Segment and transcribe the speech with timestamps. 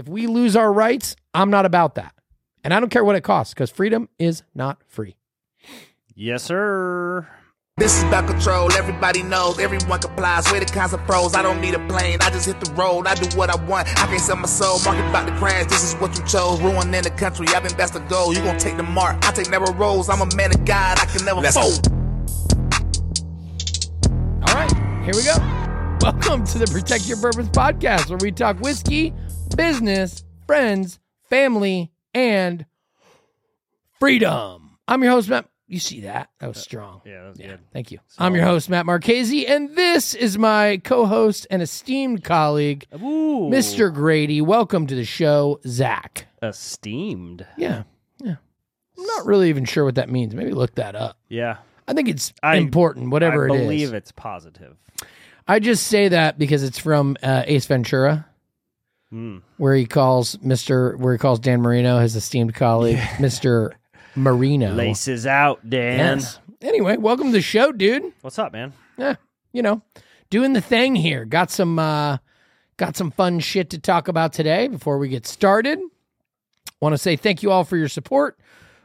[0.00, 2.14] If we lose our rights, I'm not about that.
[2.64, 5.18] And I don't care what it costs because freedom is not free.
[6.14, 7.28] Yes, sir.
[7.76, 8.72] This is about control.
[8.72, 9.58] Everybody knows.
[9.58, 10.50] Everyone complies.
[10.50, 11.34] Way the kinds of pros.
[11.34, 12.16] I don't need a plane.
[12.22, 13.06] I just hit the road.
[13.06, 13.88] I do what I want.
[13.88, 14.78] I can't sell my soul.
[14.86, 15.66] Market about to crash.
[15.66, 16.62] This is what you chose.
[16.62, 17.48] Ruining the country.
[17.48, 18.30] I've been best to go.
[18.30, 19.22] You gonna take the mark.
[19.26, 20.08] I take narrow roads.
[20.08, 20.98] I'm a man of God.
[20.98, 21.88] I can never Let's fold.
[24.48, 24.72] All right,
[25.04, 25.36] here we go.
[26.00, 29.12] Welcome to the Protect Your Bourbons podcast, where we talk whiskey,
[29.56, 30.98] business, friends,
[31.28, 32.66] family, and
[33.98, 34.78] freedom.
[34.88, 35.46] I'm your host, Matt.
[35.66, 36.30] You see that?
[36.40, 37.00] That was strong.
[37.04, 37.60] Yeah, that was Yeah, good.
[37.72, 38.00] thank you.
[38.18, 43.48] I'm your host, Matt Marchese, and this is my co host and esteemed colleague, Ooh.
[43.52, 43.94] Mr.
[43.94, 44.40] Grady.
[44.40, 46.26] Welcome to the show, Zach.
[46.42, 47.46] Esteemed.
[47.56, 47.84] Yeah,
[48.20, 48.36] yeah.
[48.98, 50.34] I'm not really even sure what that means.
[50.34, 51.16] Maybe look that up.
[51.28, 51.58] Yeah.
[51.86, 53.62] I think it's I- important, whatever I it is.
[53.62, 54.76] believe it's positive.
[55.46, 58.26] I just say that because it's from uh, Ace Ventura,
[59.12, 59.38] Hmm.
[59.56, 63.72] where he calls Mister, where he calls Dan Marino, his esteemed colleague, Mister
[64.14, 64.72] Marino.
[64.72, 66.18] Laces out, Dan.
[66.18, 66.38] Yes.
[66.60, 68.12] Anyway, welcome to the show, dude.
[68.20, 68.72] What's up, man?
[68.96, 69.16] Yeah,
[69.52, 69.82] you know,
[70.30, 71.24] doing the thing here.
[71.24, 72.18] Got some, uh,
[72.76, 74.68] got some fun shit to talk about today.
[74.68, 75.80] Before we get started,
[76.80, 78.38] want to say thank you all for your support.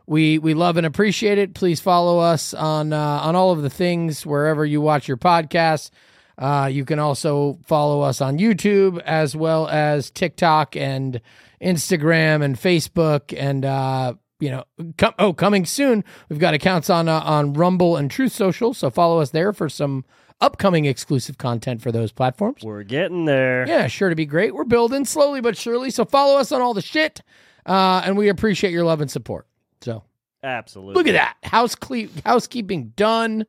[0.08, 1.54] We we love and appreciate it.
[1.54, 5.92] Please follow us on uh, on all of the things wherever you watch your podcasts.
[6.38, 11.22] Uh, you can also follow us on YouTube as well as TikTok and
[11.62, 14.64] Instagram and Facebook and uh, you know
[14.98, 18.90] com- oh coming soon we've got accounts on uh, on Rumble and Truth Social so
[18.90, 20.04] follow us there for some
[20.42, 22.62] upcoming exclusive content for those platforms.
[22.64, 23.66] We're getting there.
[23.68, 24.54] Yeah, sure to be great.
[24.54, 25.90] We're building slowly but surely.
[25.90, 27.22] So follow us on all the shit,
[27.66, 29.48] uh, and we appreciate your love and support.
[29.82, 30.04] So
[30.44, 30.94] Absolutely.
[30.96, 33.46] look at that house cle- housekeeping done,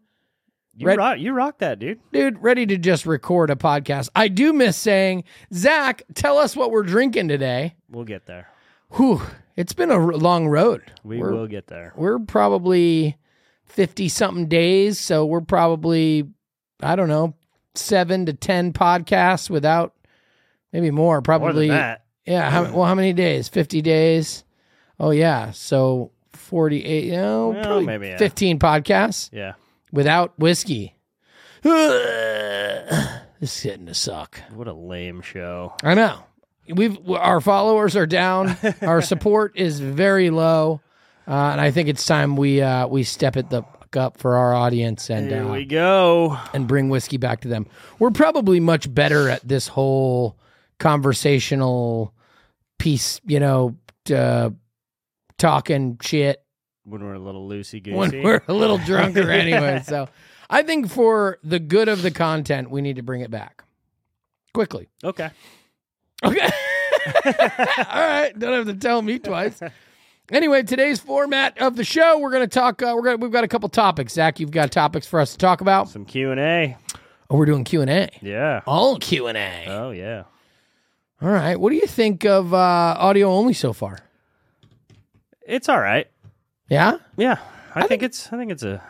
[0.77, 2.01] You Red- rock, you rock that, dude.
[2.13, 2.43] dude.
[2.43, 4.11] Ready to just record a podcast.
[4.15, 7.75] I do miss saying, Zach, tell us what we're drinking today.
[7.89, 8.49] We'll get there.
[8.93, 9.23] Whew,
[9.57, 10.83] it's been a r- long road.
[11.03, 11.93] We we're, will get there.
[11.97, 13.17] We're probably
[13.65, 16.29] fifty something days, so we're probably
[16.83, 17.35] I don't know
[17.75, 19.95] seven to ten podcasts without
[20.73, 21.17] maybe more.
[21.17, 22.05] More Probably than that.
[22.27, 22.51] Yeah.
[22.51, 23.49] How, well, how many days?
[23.49, 24.45] 50 days.
[24.99, 25.53] Oh, yeah.
[25.53, 28.17] So 48, you know, Well, probably maybe, yeah.
[28.19, 29.53] 15 podcasts Yeah.
[29.93, 30.95] Without whiskey.
[31.63, 34.41] this is getting to suck.
[34.55, 35.75] What a lame show.
[35.83, 36.25] I know.
[36.69, 38.57] We've our followers are down.
[38.83, 40.81] our support is very low,
[41.27, 44.37] uh, and I think it's time we uh, we step it the fuck up for
[44.37, 46.39] our audience and Here uh, we go.
[46.53, 47.67] and bring whiskey back to them.
[47.99, 50.37] We're probably much better at this whole
[50.79, 52.13] conversational
[52.79, 53.77] piece, you know,
[54.13, 54.51] uh,
[55.39, 56.43] talking shit
[56.87, 57.97] When we're a little loosey goosey.
[57.97, 59.83] when we're a little drunker anyway.
[59.85, 60.09] So
[60.49, 63.65] I think for the good of the content, we need to bring it back
[64.55, 64.89] quickly.
[65.03, 65.31] Okay.
[66.25, 66.41] Okay.
[67.27, 68.33] All right.
[68.39, 69.61] Don't have to tell me twice.
[70.31, 72.83] Anyway, today's format of the show, we're going to talk.
[72.83, 73.21] Uh, we're going.
[73.21, 74.13] We've got a couple topics.
[74.15, 75.89] Zach, you've got topics for us to talk about.
[75.89, 76.77] Some Q and A.
[77.31, 78.09] Oh, we're doing Q and A.
[78.23, 78.63] Yeah.
[78.67, 79.67] All Q and A.
[79.69, 80.25] Oh yeah.
[81.23, 81.59] All right.
[81.59, 83.99] What do you think of uh, audio only so far?
[85.47, 86.09] It's all right.
[86.69, 87.39] Yeah, Yeah.
[87.75, 88.83] I, think, it's I think it's a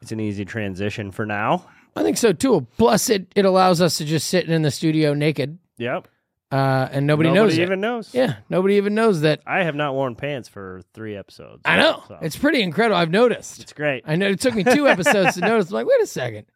[0.00, 1.66] it's an easy transition for now.
[1.94, 2.66] I think so too.
[2.78, 6.08] Plus, it it allows us to just sit in the studio naked, Yep.
[6.50, 7.62] uh, and nobody, Nobody knows it.
[7.62, 8.14] even knows.
[8.14, 9.40] Yeah, nobody even knows that.
[9.46, 11.60] I have not worn pants for three episodes.
[11.64, 12.96] I know so it's pretty incredible.
[12.96, 13.60] I've noticed.
[13.60, 14.04] it's great.
[14.06, 15.68] I know it took me two episodes to notice.
[15.68, 16.46] I'm like, wait a second,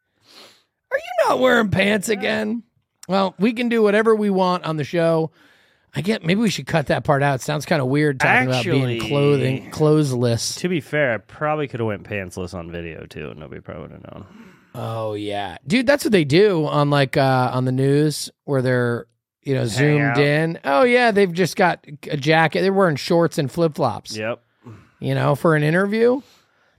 [0.91, 2.62] are you not wearing pants again?
[3.09, 5.32] Well, we can do whatever we want on the show.
[5.94, 7.36] I get maybe we should cut that part out.
[7.36, 10.58] It sounds kind of weird talking about being clothing clothesless.
[10.58, 13.82] to be fair, I probably could have went pantsless on video too, and nobody probably
[13.82, 14.26] would have known.
[14.75, 19.06] Oh yeah, dude, that's what they do on like uh on the news where they're
[19.42, 20.19] you know zoomed out.
[20.19, 20.58] in.
[20.64, 22.62] Oh yeah, they've just got a jacket.
[22.62, 24.16] They're wearing shorts and flip flops.
[24.16, 24.42] Yep.
[24.98, 26.22] You know, for an interview,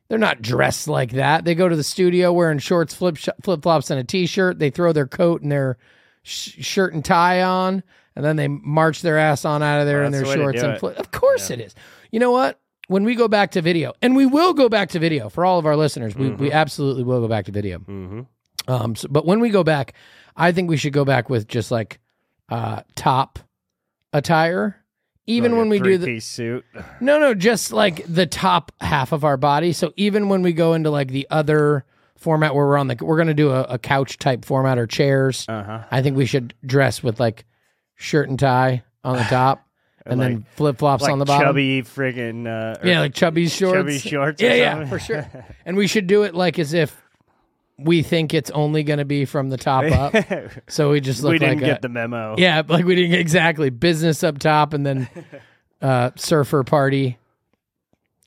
[0.07, 1.45] they're not dressed like that.
[1.45, 4.57] They go to the studio wearing shorts, flip flip flops, and a t shirt.
[4.57, 5.77] They throw their coat and their
[6.23, 7.83] sh- shirt and tie on,
[8.15, 10.61] and then they march their ass on out of there Well, in their the shorts
[10.61, 10.97] and flip.
[10.99, 11.73] Of course it is.
[12.11, 12.59] You know what?
[12.87, 15.57] When we go back to video, and we will go back to video for all
[15.57, 17.79] of our listeners, we, we absolutely will go back to video.
[17.79, 18.21] Mm-hmm.
[18.67, 19.93] Um, so, but when we go back,
[20.35, 21.99] I think we should go back with just like
[22.49, 23.39] uh, top
[24.11, 24.77] attire.
[25.25, 26.65] Even when we do the suit,
[26.99, 29.71] no, no, just like the top half of our body.
[29.71, 31.85] So even when we go into like the other
[32.17, 35.45] format where we're on the, we're gonna do a, a couch type format or chairs.
[35.47, 35.83] uh huh.
[35.89, 37.45] I think we should dress with like
[38.03, 39.65] shirt and tie on the top,
[40.05, 41.47] and then flip flops Like on the bottom.
[41.47, 43.77] chubby friggin' uh, yeah, like chubby shorts.
[43.77, 44.41] chubby shorts.
[44.41, 45.27] or Yeah, yeah, for sure.
[45.65, 47.01] and we should do it like as if
[47.79, 50.13] we think it's only going to be from the top up.
[50.67, 52.35] So we just look like we didn't like get a, the memo.
[52.37, 55.09] yeah, like we didn't get exactly business up top and then
[55.81, 57.17] uh, surfer party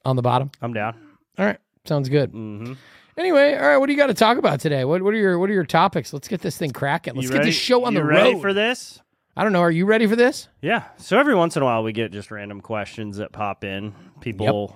[0.04, 0.50] on the bottom.
[0.60, 0.96] I'm down.
[1.38, 2.32] All right, sounds good.
[2.32, 2.72] Mm-hmm.
[3.18, 4.84] Anyway, all right, what do you got to talk about today?
[4.84, 6.12] What what are your what are your topics?
[6.12, 7.14] Let's get this thing cracking.
[7.14, 7.50] Let's you get ready?
[7.50, 8.40] this show on you the ready road.
[8.42, 9.00] for this?
[9.36, 9.60] I don't know.
[9.60, 10.48] Are you ready for this?
[10.62, 10.84] Yeah.
[10.96, 13.94] So every once in a while, we get just random questions that pop in.
[14.20, 14.74] People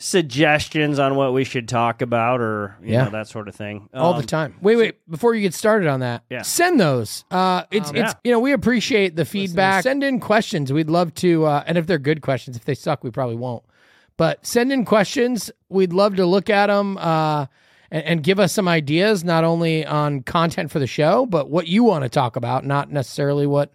[0.00, 3.04] suggestions on what we should talk about, or you Yeah.
[3.04, 3.88] know, that sort of thing.
[3.92, 4.54] all the Um, time.
[4.60, 4.94] Wait, wait.
[5.10, 6.42] Before you get started on that, Yeah.
[6.42, 7.24] send those.
[7.30, 8.18] Uh, it's Um, it's yeah.
[8.24, 9.82] you know we appreciate the feedback.
[9.82, 10.72] Send in questions.
[10.72, 13.64] We'd love to, uh, and if they're good questions, if they suck, we probably won't.
[14.16, 15.50] But send in questions.
[15.68, 17.46] We'd love to look at them uh,
[17.90, 21.66] and, and give us some ideas, not only on content for the show, but what
[21.68, 23.72] you want to talk about, not necessarily what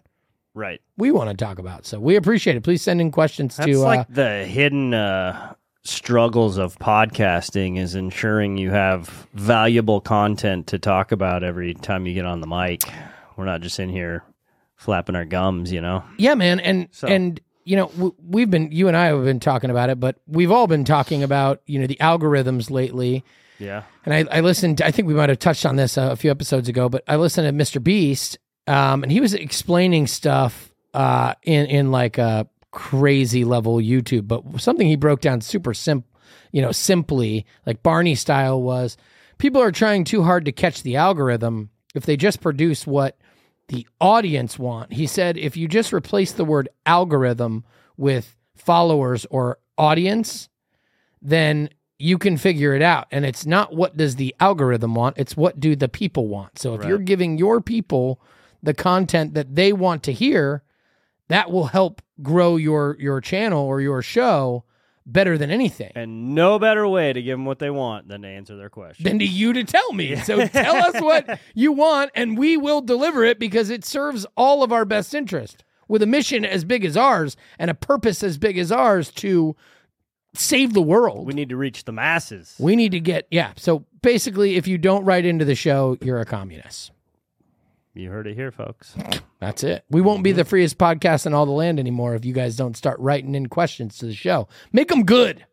[0.54, 0.80] Right.
[0.96, 1.84] we want to talk about.
[1.84, 2.62] So we appreciate it.
[2.62, 3.78] Please send in questions That's to.
[3.78, 10.78] like uh, the hidden uh, struggles of podcasting is ensuring you have valuable content to
[10.78, 12.82] talk about every time you get on the mic.
[13.36, 14.22] We're not just in here
[14.76, 16.04] flapping our gums, you know.
[16.18, 19.70] Yeah, man, and So- and you know we've been you and I have been talking
[19.70, 23.24] about it, but we've all been talking about you know the algorithms lately.
[23.58, 23.84] Yeah.
[24.04, 24.82] And I, I listened.
[24.82, 27.16] I think we might have touched on this uh, a few episodes ago, but I
[27.16, 27.82] listened to Mr.
[27.82, 34.26] Beast, um, and he was explaining stuff uh, in in like a crazy level YouTube,
[34.26, 36.10] but something he broke down super simple,
[36.50, 38.96] you know, simply like Barney style was.
[39.38, 43.18] People are trying too hard to catch the algorithm if they just produce what
[43.68, 44.92] the audience want.
[44.92, 47.64] He said if you just replace the word algorithm
[47.96, 50.48] with followers or audience,
[51.20, 53.06] then you can figure it out.
[53.10, 56.58] And it's not what does the algorithm want, it's what do the people want.
[56.58, 56.88] So if Right.
[56.88, 58.20] you're giving your people
[58.62, 60.62] the content that they want to hear,
[61.28, 64.64] that will help grow your your channel or your show
[65.06, 65.92] better than anything.
[65.94, 69.04] And no better way to give them what they want than to answer their question.
[69.04, 70.16] than to you to tell me.
[70.16, 74.62] So tell us what you want and we will deliver it because it serves all
[74.62, 78.38] of our best interest with a mission as big as ours and a purpose as
[78.38, 79.54] big as ours to
[80.34, 81.26] save the world.
[81.26, 82.54] we need to reach the masses.
[82.58, 83.52] We need to get, yeah.
[83.56, 86.90] So basically, if you don't write into the show, you're a communist.
[87.94, 88.96] You heard it here, folks.
[89.38, 89.84] That's it.
[89.88, 92.76] We won't be the freest podcast in all the land anymore if you guys don't
[92.76, 94.48] start writing in questions to the show.
[94.72, 95.46] Make them good.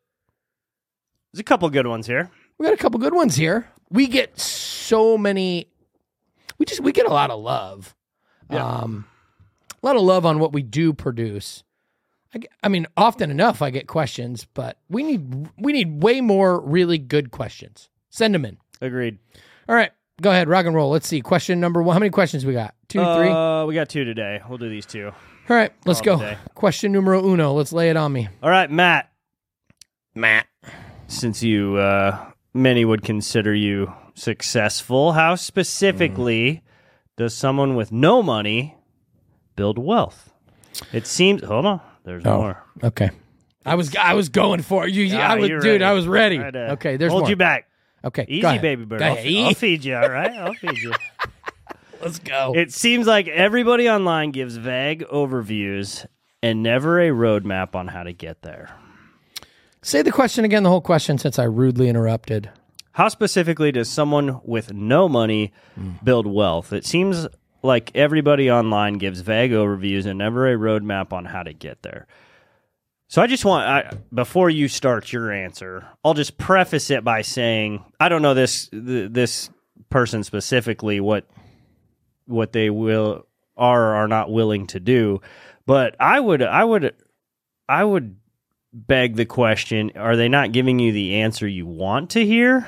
[1.31, 2.31] There's a couple good ones here.
[2.57, 3.69] We got a couple good ones here.
[3.91, 5.67] We get so many.
[6.57, 7.95] We just we get a lot of love.
[8.49, 8.65] Yeah.
[8.65, 9.05] Um,
[9.81, 11.63] a lot of love on what we do produce.
[12.33, 16.59] I, I mean, often enough I get questions, but we need we need way more
[16.61, 17.89] really good questions.
[18.09, 18.57] Send them in.
[18.81, 19.19] Agreed.
[19.69, 19.91] All right,
[20.21, 20.89] go ahead, rock and roll.
[20.91, 21.21] Let's see.
[21.21, 21.93] Question number one.
[21.93, 22.73] How many questions we got?
[22.87, 23.29] Two, three.
[23.29, 24.41] All Uh, we got two today.
[24.47, 25.11] We'll do these two.
[25.47, 26.23] right, let's call go.
[26.25, 26.37] it day.
[26.55, 27.53] Question numero uno.
[27.53, 29.11] Let's lay it on me, All right, Matt.
[30.15, 30.47] Matt.
[31.07, 36.63] Since you, uh, many would consider you successful, how specifically
[37.17, 38.77] does someone with no money
[39.57, 40.31] build wealth?
[40.93, 41.43] It seems.
[41.43, 41.81] Hold on.
[42.03, 42.37] There's Oh.
[42.37, 42.63] more.
[42.83, 43.09] Okay.
[43.65, 44.93] I was I was going for it.
[44.93, 45.63] You, Ah, I was, dude.
[45.63, 45.83] ready.
[45.83, 46.39] I was ready.
[46.39, 47.29] Right, uh, okay, there's hold more.
[47.29, 47.67] you back.
[48.03, 48.61] Okay, Easy, go ahead.
[48.63, 48.99] baby bird.
[48.99, 49.45] Go I'll.
[49.45, 49.95] I'll feed you.
[49.95, 50.91] All right, I'll feed you.
[52.01, 52.53] Let's go.
[52.55, 56.07] It seems like everybody online gives vague overviews
[56.41, 58.71] and never a roadmap on how to get there.
[59.83, 62.49] Say the question again, the whole question, since I rudely interrupted.
[62.93, 65.53] How specifically does someone with no money
[66.03, 66.73] build wealth?
[66.73, 67.27] It seems
[67.63, 72.07] like everybody online gives vague overviews and never a roadmap on how to get there.
[73.07, 77.23] So I just want I, before you start your answer, I'll just preface it by
[77.23, 79.49] saying I don't know this th- this
[79.89, 81.27] person specifically what
[82.25, 85.21] what they will are or are not willing to do,
[85.65, 86.95] but I would I would
[87.67, 88.15] I would
[88.73, 92.65] beg the question are they not giving you the answer you want to hear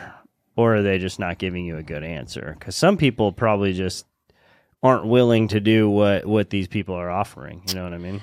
[0.58, 4.06] or are they just not giving you a good answer because some people probably just
[4.84, 8.22] aren't willing to do what what these people are offering you know what i mean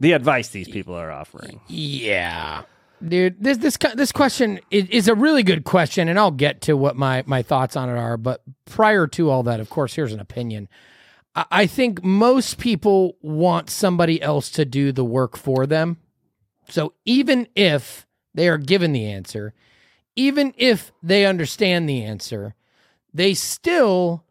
[0.00, 2.62] the advice these people are offering Yeah,
[3.06, 3.42] dude.
[3.42, 6.94] This this this question is, is a really good question, and I'll get to what
[6.96, 8.16] my my thoughts on it are.
[8.16, 10.68] But prior to all that, of course, here's an opinion.
[11.34, 15.96] I, I think most people want somebody else to do the work for them.
[16.68, 19.52] So even if they are given the answer,
[20.14, 22.54] even if they understand the answer,
[23.12, 24.24] they still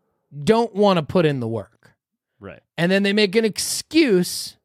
[0.43, 1.91] don't want to put in the work.
[2.39, 4.57] right and then they make an excuse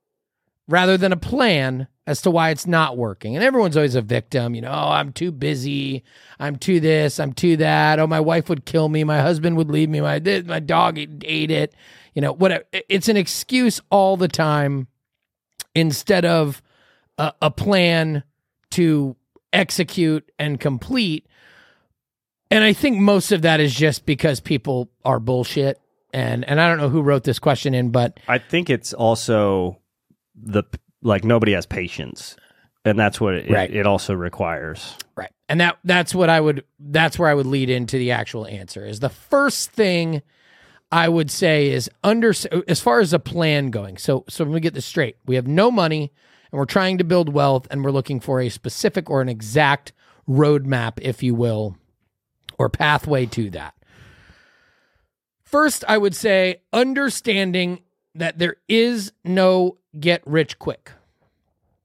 [0.69, 3.37] rather than a plan as to why it's not working.
[3.37, 6.03] And everyone's always a victim, you know, oh, I'm too busy,
[6.41, 8.01] I'm too this, I'm too that.
[8.01, 11.51] Oh, my wife would kill me, my husband would leave me, my my dog ate
[11.51, 11.75] it.
[12.15, 12.65] You know, whatever.
[12.73, 14.89] It's an excuse all the time
[15.75, 16.61] instead of
[17.19, 18.25] a, a plan
[18.73, 19.17] to
[19.53, 21.27] execute and complete.
[22.53, 25.79] And I think most of that is just because people are bullshit.
[26.13, 29.79] And and I don't know who wrote this question in, but I think it's also
[30.35, 30.63] the
[31.01, 32.37] like nobody has patience,
[32.85, 33.71] and that's what it, Right.
[33.71, 34.95] it, it also requires.
[35.17, 35.31] Right.
[35.49, 38.85] And that that's what I would that's where I would lead into the actual answer.
[38.85, 40.21] Is the first thing
[40.91, 42.35] I would say is under
[42.69, 43.97] as far as a plan going.
[43.97, 46.13] So so when we get this straight, we have no money
[46.51, 49.95] and we're trying to build wealth and we're looking for a specific or an exact
[50.29, 51.77] roadmap, if you will,
[52.59, 53.75] or pathway to that.
[55.45, 57.81] First, I would say understanding
[58.15, 60.91] that there is no get rich quick.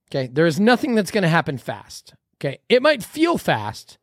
[0.09, 0.27] Okay.
[0.31, 2.13] There is nothing that's going to happen fast.
[2.35, 2.59] Okay.
[2.69, 3.97] It might feel fast,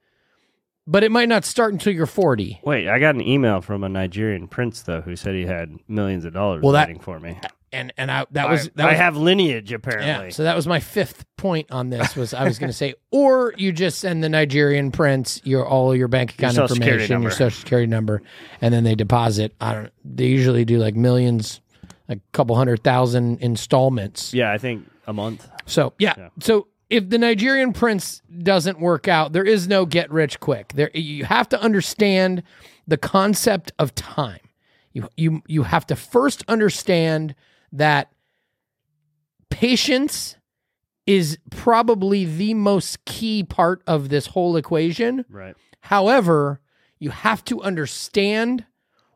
[0.86, 2.60] but it might not start until you're 40.
[2.64, 6.24] Wait, I got an email from a Nigerian prince though who said he had millions
[6.26, 7.38] of dollars Well, that- waiting for me.
[7.74, 10.26] And and I that was I, that I was, have lineage apparently.
[10.26, 10.30] yeah.
[10.30, 13.52] So that was my fifth point on this was I was going to say or
[13.56, 17.58] you just send the Nigerian prince your all your bank account security information, your social
[17.60, 18.22] security number,
[18.60, 19.54] and then they deposit.
[19.60, 19.92] I don't.
[20.04, 21.60] They usually do like millions,
[22.08, 24.32] like a couple hundred thousand installments.
[24.32, 25.48] yeah, I think a month.
[25.66, 26.14] So yeah.
[26.16, 26.28] Yeah.
[26.40, 30.72] So if the Nigerian prince doesn't work out, there is no get rich quick.
[30.74, 32.42] There you have to understand
[32.86, 34.40] the concept of time.
[34.92, 37.34] You you you have to first understand
[37.74, 38.10] that
[39.50, 40.36] patience
[41.06, 45.24] is probably the most key part of this whole equation.
[45.28, 45.54] Right.
[45.80, 46.60] However,
[46.98, 48.64] you have to understand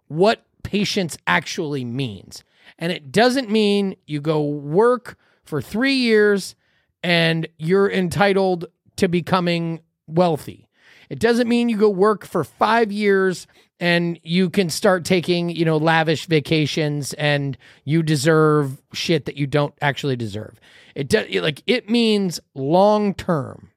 [0.08, 2.44] what patience actually means.
[2.78, 6.54] And it doesn't mean you go work for three years
[7.02, 10.68] and you're entitled to becoming wealthy.
[11.08, 13.46] It doesn't mean you go work for five years
[13.80, 19.46] and you can start taking, you know, lavish vacations and you deserve shit that you
[19.46, 20.58] don't actually deserve.
[20.94, 23.70] It does like it means long term.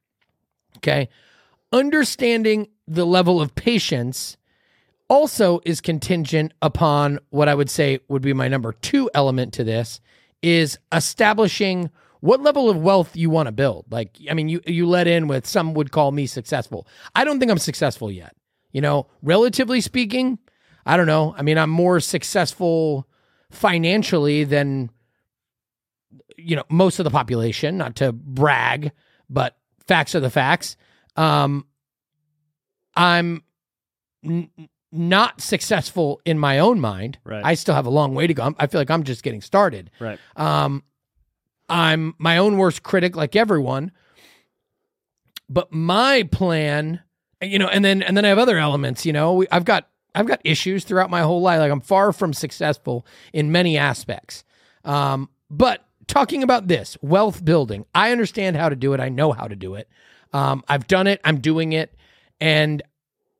[0.78, 1.08] Okay.
[1.72, 4.36] Understanding the level of patience
[5.08, 9.64] also is contingent upon what I would say would be my number two element to
[9.64, 10.00] this
[10.42, 11.90] is establishing
[12.20, 13.84] what level of wealth you want to build.
[13.90, 16.86] Like, I mean, you you let in with some would call me successful.
[17.14, 18.34] I don't think I'm successful yet.
[18.72, 20.38] You know, relatively speaking,
[20.86, 21.34] I don't know.
[21.36, 23.06] I mean, I'm more successful
[23.50, 24.90] financially than
[26.36, 27.76] you know most of the population.
[27.76, 28.92] Not to brag,
[29.28, 30.76] but facts are the facts.
[31.16, 31.66] Um,
[32.96, 33.42] I'm
[34.24, 34.50] n-
[34.90, 37.18] not successful in my own mind.
[37.24, 37.44] Right.
[37.44, 38.42] I still have a long way to go.
[38.42, 39.90] I'm- I feel like I'm just getting started.
[40.00, 40.18] Right.
[40.36, 40.82] Um,
[41.68, 43.92] I'm my own worst critic, like everyone.
[45.48, 47.00] But my plan,
[47.42, 49.04] you know, and then and then I have other elements.
[49.04, 51.58] You know, I've got I've got issues throughout my whole life.
[51.58, 54.44] Like I'm far from successful in many aspects.
[54.84, 59.00] Um, but talking about this wealth building, I understand how to do it.
[59.00, 59.88] I know how to do it.
[60.32, 61.20] Um, I've done it.
[61.24, 61.94] I'm doing it,
[62.40, 62.82] and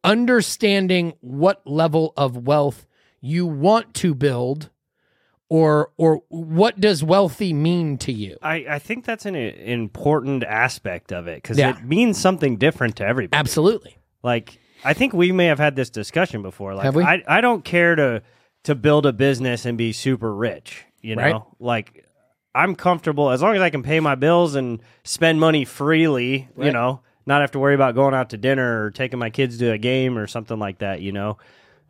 [0.04, 2.86] understanding what level of wealth
[3.20, 4.68] you want to build
[5.52, 11.12] or or what does wealthy mean to you I, I think that's an important aspect
[11.12, 11.76] of it because Yeah.
[11.76, 13.38] it means something different to everybody.
[13.38, 16.74] absolutely Like I think we may have had this discussion before.
[16.74, 17.04] Like Have we?
[17.04, 18.22] I I don't care to
[18.64, 20.84] to build a business and be super rich.
[21.02, 21.42] You know, Right.
[21.60, 22.06] like
[22.54, 26.48] I'm comfortable as long as I can pay my bills and spend money freely.
[26.56, 29.58] You know, not have to worry about going out to dinner or taking my kids
[29.58, 31.00] to a game or something like that.
[31.02, 31.36] You know,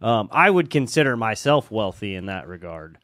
[0.02, 2.98] um, I would consider myself wealthy in that regard.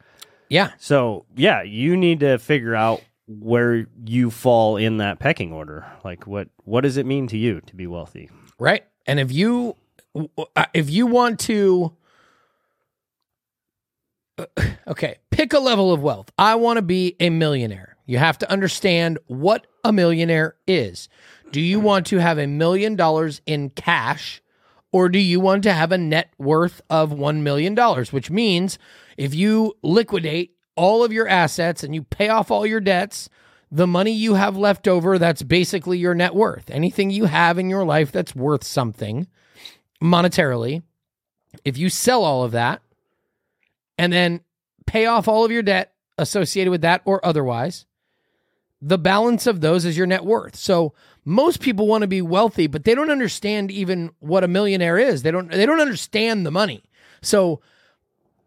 [0.49, 0.71] Yeah.
[0.77, 5.85] So yeah, you need to figure out where you fall in that pecking order.
[6.03, 8.29] Like what what does it mean to you to be wealthy?
[8.57, 8.83] right.
[9.05, 9.75] And if you
[10.55, 11.93] uh, if you want to
[14.37, 14.45] uh,
[14.87, 16.31] okay pick a level of wealth.
[16.37, 17.95] I want to be a millionaire.
[18.05, 21.07] You have to understand what a millionaire is.
[21.51, 24.41] Do you want to have a million dollars in cash
[24.91, 27.75] or do you want to have a net worth of $1 million
[28.11, 28.79] which means
[29.17, 33.29] if you liquidate all of your assets and you pay off all your debts
[33.71, 36.71] the money you have left over that's basically your net worth.
[36.71, 39.27] Anything you have in your life that's worth something
[40.01, 40.81] monetarily
[41.65, 42.81] if you sell all of that
[43.97, 44.41] and then
[44.85, 47.85] pay off all of your debt associated with that or otherwise
[48.81, 50.55] the balance of those is your net worth.
[50.55, 50.93] So
[51.29, 55.21] most people want to be wealthy but they don't understand even what a millionaire is
[55.21, 56.83] they don't they don't understand the money
[57.21, 57.61] so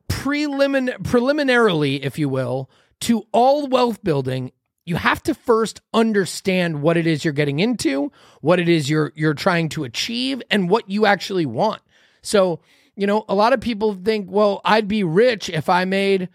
[0.09, 2.69] prelimin- preliminarily if you will
[3.01, 4.53] to all wealth building
[4.85, 8.11] you have to first understand what it is you're getting into,
[8.41, 11.81] what it is you're you're trying to achieve and what you actually want.
[12.23, 12.61] So,
[12.97, 16.29] you know, a lot of people think, well, I'd be rich if I made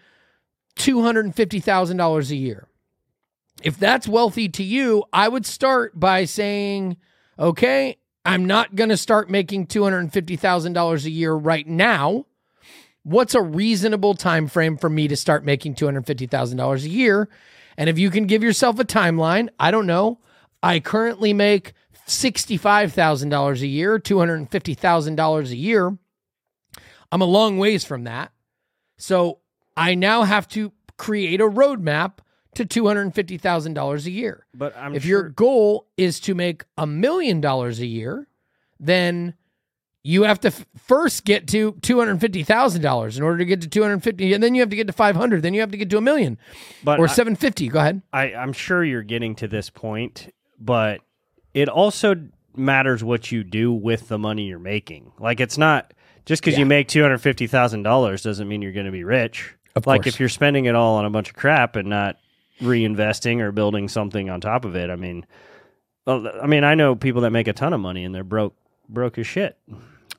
[0.78, 2.68] $250,000 a year.
[3.64, 6.98] If that's wealthy to you, I would start by saying,
[7.40, 12.26] okay, I'm not going to start making $250,000 a year right now.
[13.04, 17.30] What's a reasonable time frame for me to start making $250,000 a year?
[17.78, 20.20] And if you can give yourself a timeline, I don't know.
[20.62, 21.74] I currently make
[22.08, 25.98] $65,000 a year, $250,000 a year.
[27.12, 28.32] I'm a long ways from that.
[28.98, 29.40] So
[29.76, 32.20] I now have to create a roadmap
[32.56, 34.46] to $250,000 a year.
[34.54, 38.28] But I'm if sure, your goal is to make a million dollars a year,
[38.80, 39.34] then
[40.04, 44.44] you have to f- first get to $250,000 in order to get to 250 and
[44.44, 46.38] then you have to get to 500, then you have to get to a million
[46.84, 47.68] but or I- 750.
[47.70, 48.02] Go ahead.
[48.14, 51.02] I, I'm sure you're getting to this point, but
[51.54, 52.16] it also
[52.56, 55.12] matters what you do with the money you're making.
[55.20, 55.94] Like it's not
[56.26, 56.60] just because Yeah.
[56.62, 59.54] you make two hundred fifty thousand dollars doesn't mean you're going to be rich.
[59.76, 60.16] Of like course.
[60.16, 62.18] if you're spending it all on a bunch of crap and not
[62.62, 64.90] reinvesting or building something on top of it.
[64.90, 65.26] I mean,
[66.06, 68.56] well, I mean, I know people that make a ton of money and they're broke,
[68.90, 69.58] broke as shit.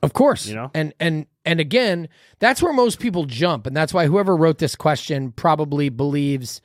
[0.01, 0.47] Of course.
[0.47, 0.71] You know?
[0.73, 2.07] And and and again,
[2.39, 3.67] that's where most people jump.
[3.67, 6.61] And that's why whoever wrote this question probably believes,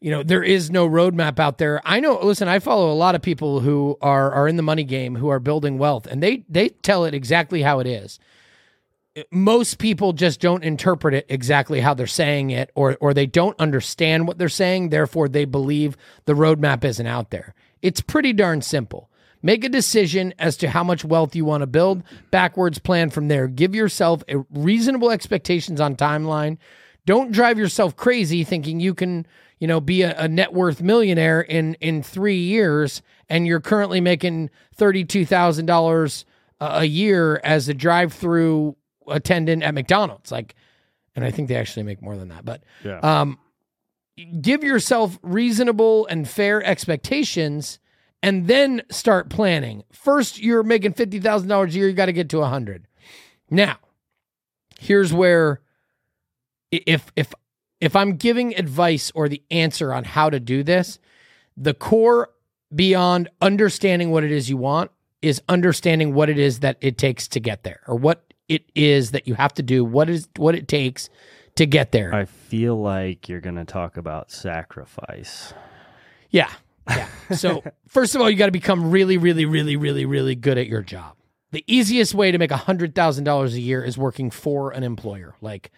[0.00, 1.82] you know, there is no roadmap out there.
[1.84, 4.84] I know listen, I follow a lot of people who are are in the money
[4.84, 8.18] game who are building wealth and they they tell it exactly how it is.
[9.30, 13.58] Most people just don't interpret it exactly how they're saying it or or they don't
[13.60, 17.54] understand what they're saying, therefore they believe the roadmap isn't out there.
[17.80, 19.10] It's pretty darn simple.
[19.40, 23.28] Make a decision as to how much wealth you want to build, backwards plan from
[23.28, 23.46] there.
[23.46, 26.56] Give yourself reasonable expectations on timeline.
[27.06, 29.26] Don't drive yourself crazy thinking you can,
[29.58, 34.00] you know, be a, a net worth millionaire in in 3 years and you're currently
[34.00, 36.24] making $32,000
[36.60, 38.74] a a year as a drive-through
[39.08, 40.30] attendant at McDonald's.
[40.32, 40.54] Like
[41.16, 42.98] and I think they actually make more than that, but Yeah.
[42.98, 43.38] um
[44.40, 47.78] give yourself reasonable and fair expectations
[48.22, 49.82] and then start planning.
[49.92, 52.86] First, you're making $50,000 a year, you got to get to 100.
[53.50, 53.76] Now,
[54.80, 55.60] here's where
[56.70, 57.34] if if
[57.80, 60.98] if I'm giving advice or the answer on how to do this,
[61.56, 62.30] the core
[62.74, 64.90] beyond understanding what it is you want
[65.22, 69.12] is understanding what it is that it takes to get there or what it is
[69.12, 71.08] that you have to do, what is what it takes
[71.56, 72.14] to get there.
[72.14, 75.54] I feel like you're going to talk about sacrifice.
[76.30, 76.50] Yeah.
[76.88, 77.08] Yeah.
[77.34, 80.66] So, first of all, you got to become really, really, really, really, really good at
[80.66, 81.16] your job.
[81.52, 85.36] The easiest way to make a $100,000 a year is working for an employer.
[85.40, 85.70] Like,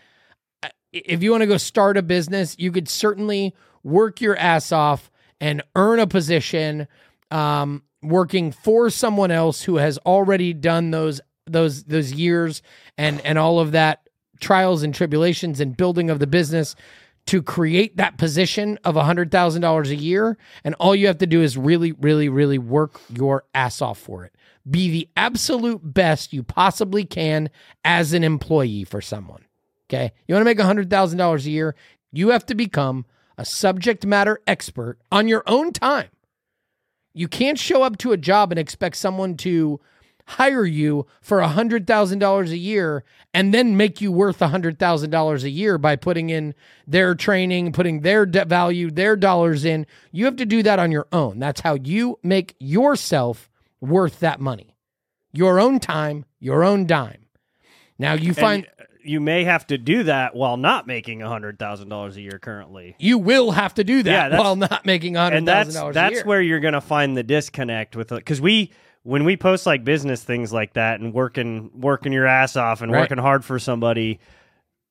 [0.63, 4.73] uh, if you want to go start a business, you could certainly work your ass
[4.73, 6.89] off and earn a position
[7.31, 12.63] um, working for someone else who has already done those those those years
[12.99, 14.09] and and all of that
[14.41, 16.77] trials and tribulations and building of the business
[17.27, 20.39] to create that position of $100,000 a year.
[20.65, 24.25] And all you have to do is really, really, really work your ass off for
[24.25, 24.33] it.
[24.69, 27.51] Be the absolute best you possibly can
[27.85, 29.45] as an employee for someone.
[29.89, 30.13] Okay.
[30.27, 31.75] You want to make $100,000 a year,
[32.13, 33.07] you have to become
[33.39, 36.09] a subject matter expert on your own time.
[37.13, 39.81] You can't show up to a job and expect someone to
[40.27, 45.95] hire you for $100,000 a year and then make you worth $100,000 a year by
[45.97, 46.55] putting in
[46.87, 49.87] their training, putting their de- value, their dollars in.
[50.11, 51.39] You have to do that on your own.
[51.39, 53.49] That's how you make yourself
[53.81, 54.77] worth that money.
[55.33, 57.27] Your own time, your own dime.
[57.99, 62.21] Now you find And you may have to do that while not making $100,000 a
[62.21, 62.97] year currently.
[62.99, 66.25] you will have to do that Yeah, while not making $100,000 and that's a that's
[66.25, 68.73] where you're gonna find the disconnect with because we
[69.07, 72.91] when we post like business things like that and working working your ass off and
[72.93, 73.01] Right.
[73.01, 74.19] working hard for somebody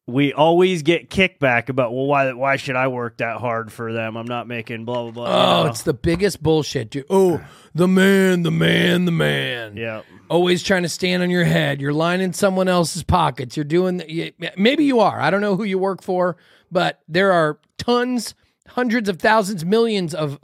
[0.08, 4.16] we always get kickback about well why why should I work that hard for them
[4.16, 5.70] I'm not making blah blah blah Oh, you know?
[5.72, 7.06] it's the biggest bullshit, dude.
[7.10, 9.76] Oh, the man, the man, the man.
[9.76, 11.80] yeah always trying to stand on your head.
[11.82, 13.56] You're lining someone else's pockets.
[13.56, 15.20] You're doing, the, maybe you are.
[15.22, 16.36] I don't know who you work for,
[16.72, 18.34] but there are tons,
[18.70, 20.40] hundreds of thousands, millions of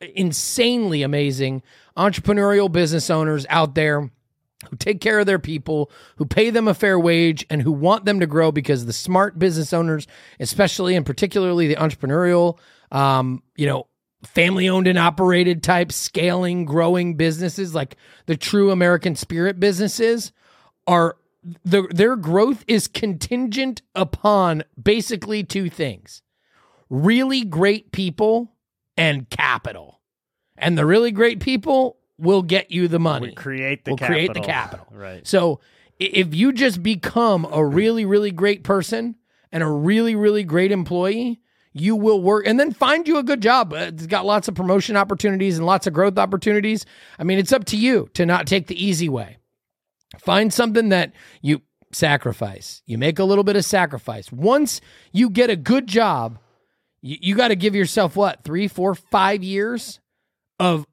[0.00, 1.62] insanely amazing
[1.96, 4.10] entrepreneurial business owners out there
[4.68, 8.04] who take care of their people, who pay them a fair wage, and who want
[8.04, 10.06] them to grow because the smart business owners,
[10.38, 12.58] especially and particularly the entrepreneurial,
[12.90, 13.86] um, you know,
[14.24, 17.96] family owned and operated type scaling, growing businesses like
[18.26, 20.32] the true American spirit businesses
[20.86, 21.16] are
[21.64, 26.22] the, their growth is contingent upon basically two things.
[26.88, 28.51] Really great people
[28.96, 30.00] and capital.
[30.56, 34.14] And the really great people will get you the money we create the will capital.
[34.14, 34.86] create the capital.
[34.92, 35.60] right So
[35.98, 39.16] if you just become a really, really great person
[39.50, 41.40] and a really, really great employee,
[41.72, 43.72] you will work and then find you a good job.
[43.72, 46.84] Uh, It's got lots of promotion opportunities and lots of growth opportunities.
[47.18, 49.38] I mean, it's up to you to not take the easy way.
[50.18, 52.82] Find something that you sacrifice.
[52.86, 54.30] You make a little bit of sacrifice.
[54.30, 54.80] Once
[55.12, 56.38] you get a good job,
[57.02, 60.00] you, you got to give yourself what, three, four, five years
[60.58, 60.86] of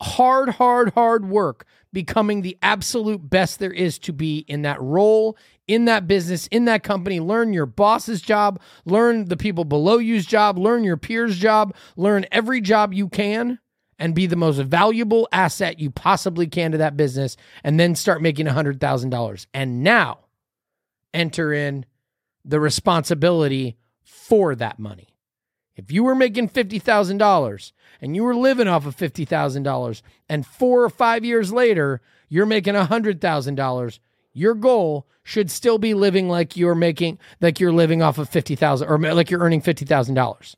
[0.00, 5.36] hard, hard, hard work becoming the absolute best there is to be in that role,
[5.66, 7.20] in that business, in that company.
[7.20, 12.26] Learn your boss's job, learn the people below you's job, learn your peers' job, learn
[12.32, 13.58] every job you can
[13.98, 18.22] and be the most valuable asset you possibly can to that business and then start
[18.22, 19.46] making $100,000.
[19.52, 20.20] And now
[21.12, 21.84] enter in
[22.44, 25.09] the responsibility for that money.
[25.80, 30.90] If you were making $50,000 and you were living off of $50,000 and 4 or
[30.90, 33.98] 5 years later you're making $100,000,
[34.32, 38.88] your goal should still be living like you're making like you're living off of 50,000
[38.88, 40.54] or like you're earning $50,000.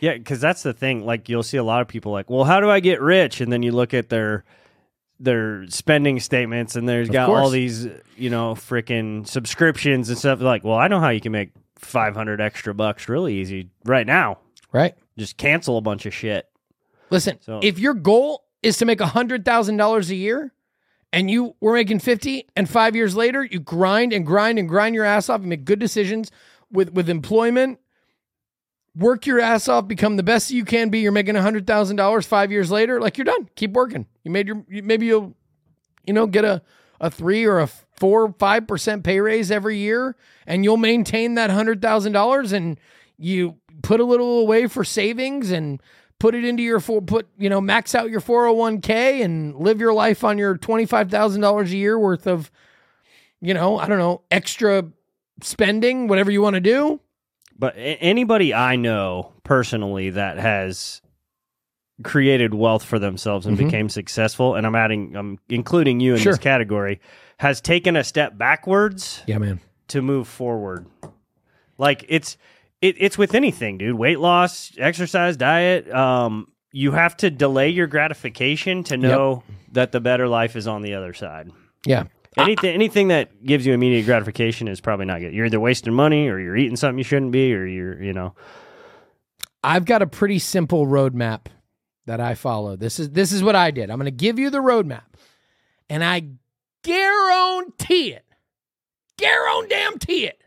[0.00, 1.04] Yeah, because that's the thing.
[1.04, 3.40] Like you'll see a lot of people like, well, how do I get rich?
[3.40, 4.44] And then you look at their
[5.22, 10.40] their spending statements, and there's got all these, you know, freaking subscriptions and stuff.
[10.40, 14.06] Like, well, I know how you can make five hundred extra bucks really easy right
[14.06, 14.38] now.
[14.72, 14.94] Right?
[15.18, 16.48] Just cancel a bunch of shit.
[17.10, 20.52] Listen, So- if your goal is to make $100,000 a year
[21.12, 24.94] and you were making 50 and 5 years later you grind and grind and grind
[24.94, 26.30] your ass off and make good decisions
[26.70, 27.80] with with employment,
[28.96, 32.70] work your ass off, become the best you can be, you're making $100,000 5 years
[32.70, 33.48] later, like you're done.
[33.56, 34.06] Keep working.
[34.24, 35.34] You made your maybe you'll
[36.06, 36.62] you know get a
[37.00, 42.52] a 3 or a 4 5% pay raise every year and you'll maintain that $100,000
[42.52, 42.78] and
[43.16, 45.80] you put a little away for savings and
[46.18, 49.92] put it into your for put you know max out your 401k and live your
[49.94, 52.50] life on your $25,000 a year worth of
[53.40, 54.84] you know I don't know extra
[55.42, 57.00] spending whatever you want to do
[57.58, 61.00] But anybody I know personally that has
[62.02, 63.64] created wealth for themselves and Mhm.
[63.66, 66.32] became successful, and I'm adding, I'm including you in Sure.
[66.32, 66.98] this category,
[67.38, 70.86] has taken a step backwards yeah man to move forward.
[71.76, 72.36] Like it's
[72.82, 73.96] it, it's with anything, dude.
[73.96, 75.90] Weight loss, exercise, diet.
[75.92, 80.82] Um, you have to delay your gratification to know that the better life is on
[80.82, 81.50] the other side.
[81.84, 82.04] yeah
[82.36, 85.34] Anything anything that gives you immediate gratification is probably not good.
[85.34, 88.34] You're either wasting money or you're eating something you shouldn't be, or you're you know.
[89.64, 91.46] I've got a pretty simple roadmap
[92.06, 92.76] that I follow.
[92.76, 93.90] This is this is what I did.
[93.90, 95.02] I'm going to give you the roadmap,
[95.88, 96.28] and I
[96.84, 98.24] guarantee it,
[99.18, 100.40] guarantee it.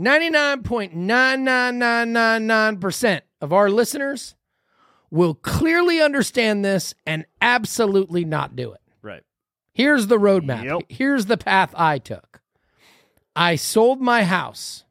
[0.00, 4.36] Ninety nine point nine nine nine nine nine percent of our listeners
[5.10, 8.80] will clearly understand this and absolutely not do it.
[9.02, 9.24] Right.
[9.72, 10.62] Here's the roadmap.
[10.62, 10.82] Yep.
[10.88, 12.40] Here's the path I took.
[13.34, 14.84] I sold my house.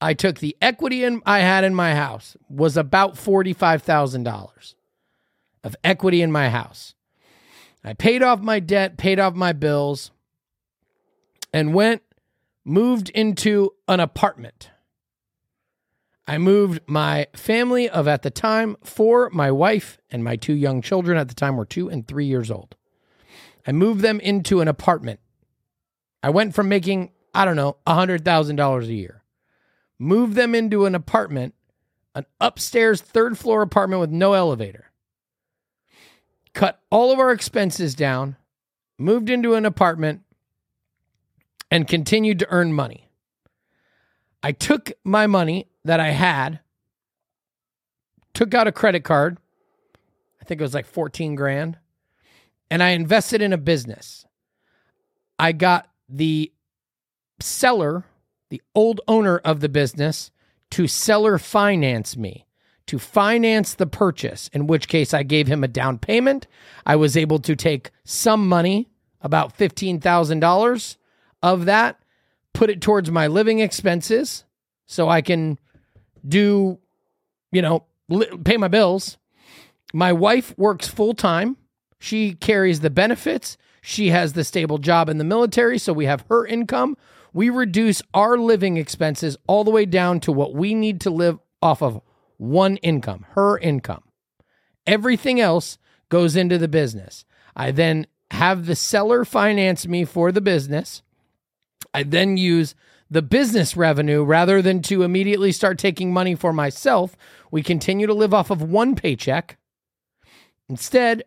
[0.00, 4.74] I took the equity in, I had in my house was about $45,000
[5.62, 6.94] of equity in my house.
[7.84, 10.10] I paid off my debt, paid off my bills,
[11.52, 12.02] and went
[12.66, 14.70] moved into an apartment.
[16.26, 20.82] I moved my family of at the time four, my wife and my two young
[20.82, 22.74] children at the time were two and three years old.
[23.64, 25.20] I moved them into an apartment.
[26.24, 29.22] I went from making, I don't know, a $100,000 a year.
[30.00, 31.54] Moved them into an apartment,
[32.16, 34.90] an upstairs third floor apartment with no elevator.
[36.52, 38.36] Cut all of our expenses down,
[38.98, 40.22] moved into an apartment,
[41.70, 43.08] and continued to earn money.
[44.42, 46.60] I took my money that I had,
[48.34, 49.38] took out a credit card.
[50.40, 51.78] I think it was like 14 grand,
[52.70, 54.24] and I invested in a business.
[55.38, 56.52] I got the
[57.40, 58.04] seller,
[58.50, 60.30] the old owner of the business,
[60.70, 62.46] to seller finance me,
[62.86, 66.46] to finance the purchase, in which case I gave him a down payment.
[66.84, 68.88] I was able to take some money,
[69.20, 70.96] about $15,000
[71.54, 71.98] of that,
[72.52, 74.44] put it towards my living expenses
[74.86, 75.58] so I can
[76.26, 76.78] do,
[77.52, 79.18] you know, li- pay my bills.
[79.92, 81.56] My wife works full time.
[81.98, 83.56] She carries the benefits.
[83.80, 86.96] She has the stable job in the military, so we have her income.
[87.32, 91.38] We reduce our living expenses all the way down to what we need to live
[91.62, 92.00] off of
[92.36, 94.02] one income, her income.
[94.86, 95.78] Everything else
[96.08, 97.24] goes into the business.
[97.54, 101.02] I then have the seller finance me for the business.
[101.96, 102.74] I then use
[103.10, 107.16] the business revenue rather than to immediately start taking money for myself.
[107.50, 109.56] We continue to live off of one paycheck.
[110.68, 111.24] Instead,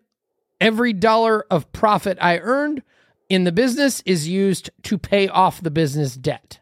[0.62, 2.84] every dollar of profit I earned
[3.29, 6.60] in the business is used to pay off the business debt.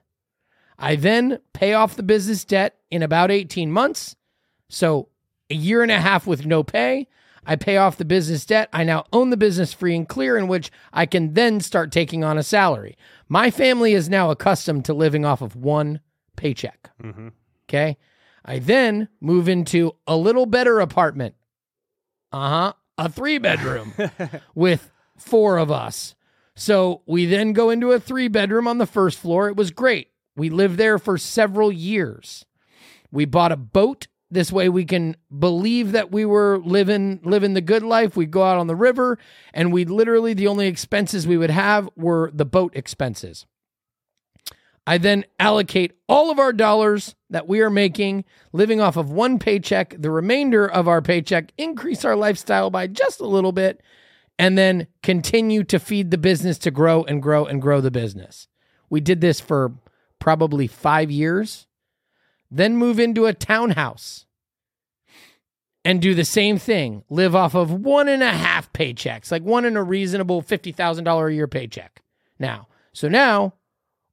[0.79, 4.15] I then pay off the business debt in about 18 months.
[4.69, 5.09] So
[5.49, 7.09] a year and a half with no pay.
[7.47, 8.69] I pay off the business debt.
[8.73, 12.23] I now own the business free and clear, in which I can then start taking
[12.23, 12.97] on a salary.
[13.29, 16.01] My family is now accustomed to living off of one
[16.35, 16.91] paycheck.
[17.69, 17.97] Okay.
[18.43, 21.35] I then move into a little better apartment.
[22.31, 22.73] Uh huh.
[22.97, 23.93] A three bedroom
[24.55, 26.15] with four of us.
[26.55, 29.47] So we then go into a three bedroom on the first floor.
[29.47, 30.09] It was great.
[30.35, 32.45] We lived there for several years.
[33.11, 34.07] We bought a boat.
[34.29, 38.17] This way we can believe that we were living living the good life.
[38.17, 39.17] We'd go out on the river
[39.53, 43.45] and we literally the only expenses we would have were the boat expenses.
[44.85, 49.37] I then allocate all of our dollars that we are making, living off of one
[49.37, 53.81] paycheck, the remainder of our paycheck, increase our lifestyle by just a little bit,
[54.39, 58.47] and then continue to feed the business to grow and grow and grow the business.
[58.89, 59.73] We did this for
[60.19, 61.67] probably five years,
[62.49, 64.25] then move into a townhouse
[65.83, 69.65] and do the same thing live off of one and a half paychecks, like one
[69.65, 72.01] in a reasonable $50,000 a year paycheck.
[72.39, 73.53] Now, so now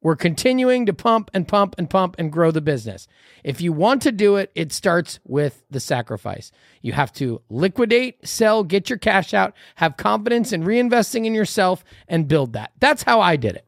[0.04, 3.08] we're continuing to pump and pump and pump and grow the business.
[3.42, 6.52] If you want to do it, it starts with the sacrifice.
[6.82, 11.82] You have to liquidate, sell, get your cash out, have confidence in reinvesting in yourself,
[12.06, 12.72] and build that.
[12.78, 13.66] That's how I did it.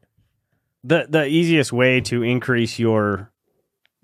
[0.83, 3.31] The the easiest way to increase your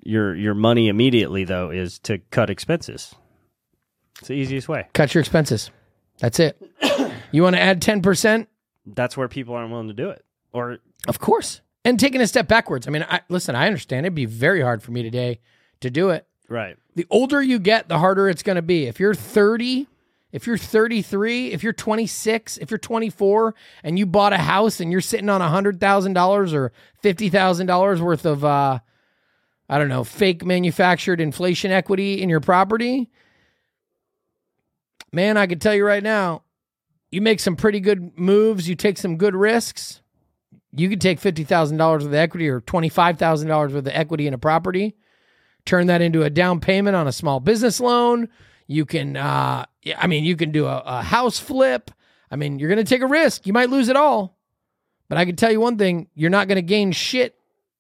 [0.05, 3.15] your your money immediately though is to cut expenses.
[4.19, 4.87] It's the easiest way.
[4.93, 5.71] Cut your expenses.
[6.19, 6.61] That's it.
[7.31, 8.47] you want to add 10%?
[8.85, 10.23] That's where people aren't willing to do it.
[10.53, 11.61] Or Of course.
[11.83, 12.87] And taking a step backwards.
[12.87, 15.41] I mean, I, listen, I understand it'd be very hard for me today
[15.81, 16.25] to do it.
[16.47, 16.77] right.
[16.95, 18.85] The older you get, the harder it's going to be.
[18.85, 19.87] If you're 30,
[20.31, 24.91] if you're 33, if you're 26, if you're 24, and you bought a house and
[24.91, 26.71] you're sitting on $100,000 or
[27.03, 28.79] $50,000 worth of, uh,
[29.73, 33.09] I don't know, fake manufactured inflation equity in your property,
[35.12, 36.43] man, I can tell you right now,
[37.12, 40.01] you make some pretty good moves, you take some good risks.
[40.75, 44.95] You could take $50,000 worth of equity or $25,000 worth of equity in a property
[45.65, 48.29] turn that into a down payment on a small business loan.
[48.67, 49.65] You can, uh,
[49.97, 51.91] I mean, you can do a, a house flip.
[52.31, 53.45] I mean, you're going to take a risk.
[53.45, 54.38] You might lose it all.
[55.09, 57.36] But I can tell you one thing you're not going to gain shit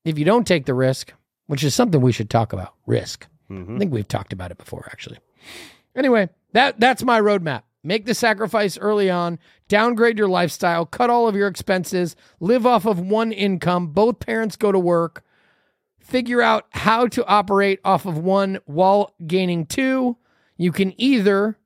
[0.05, 1.13] if you don't take the risk,
[1.47, 3.27] which is something we should talk about risk.
[3.49, 3.75] Mm-hmm.
[3.75, 5.19] I think we've talked about it before, actually.
[5.95, 7.63] Anyway, that that's my roadmap.
[7.83, 12.85] Make the sacrifice early on, downgrade your lifestyle, cut all of your expenses, live off
[12.85, 13.87] of one income.
[13.87, 15.23] Both parents go to work
[16.03, 20.17] figure out how to operate off of one while gaining two.
[20.57, 21.57] You can either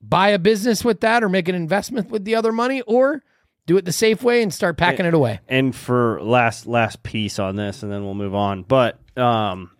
[0.00, 3.22] buy a business with that or make an investment with the other money or
[3.66, 5.40] do it the safe way and start packing it away.
[5.48, 9.70] and for last last piece on this and then we'll move on but um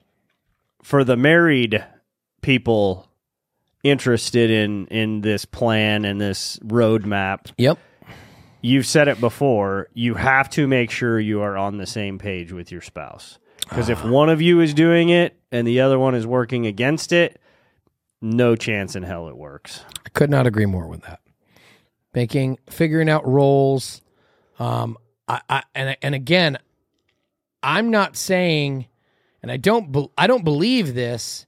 [0.82, 1.84] for the married
[2.42, 3.08] people
[3.82, 7.78] interested in in this plan and this roadmap Yep.
[8.60, 12.52] you've said it before you have to make sure you are on the same page
[12.52, 16.14] with your spouse because if one of you is doing it and the other one
[16.14, 17.40] is working against it
[18.20, 21.18] no chance in hell it works I could not agree more with that.
[22.14, 24.02] Making figuring out roles.
[24.58, 24.98] Um,
[25.28, 26.58] I, I and and again,
[27.62, 28.86] I'm not saying,
[29.42, 31.46] and I don't be, I don't believe this.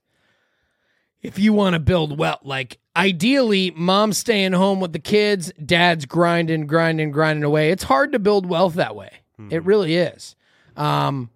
[1.22, 6.04] If you want to build well, like ideally, mom's staying home with the kids, dad's
[6.04, 7.70] grinding, grinding, grinding away.
[7.70, 9.10] It's hard to build wealth that way.
[9.50, 10.36] It really is.
[10.76, 11.30] Um,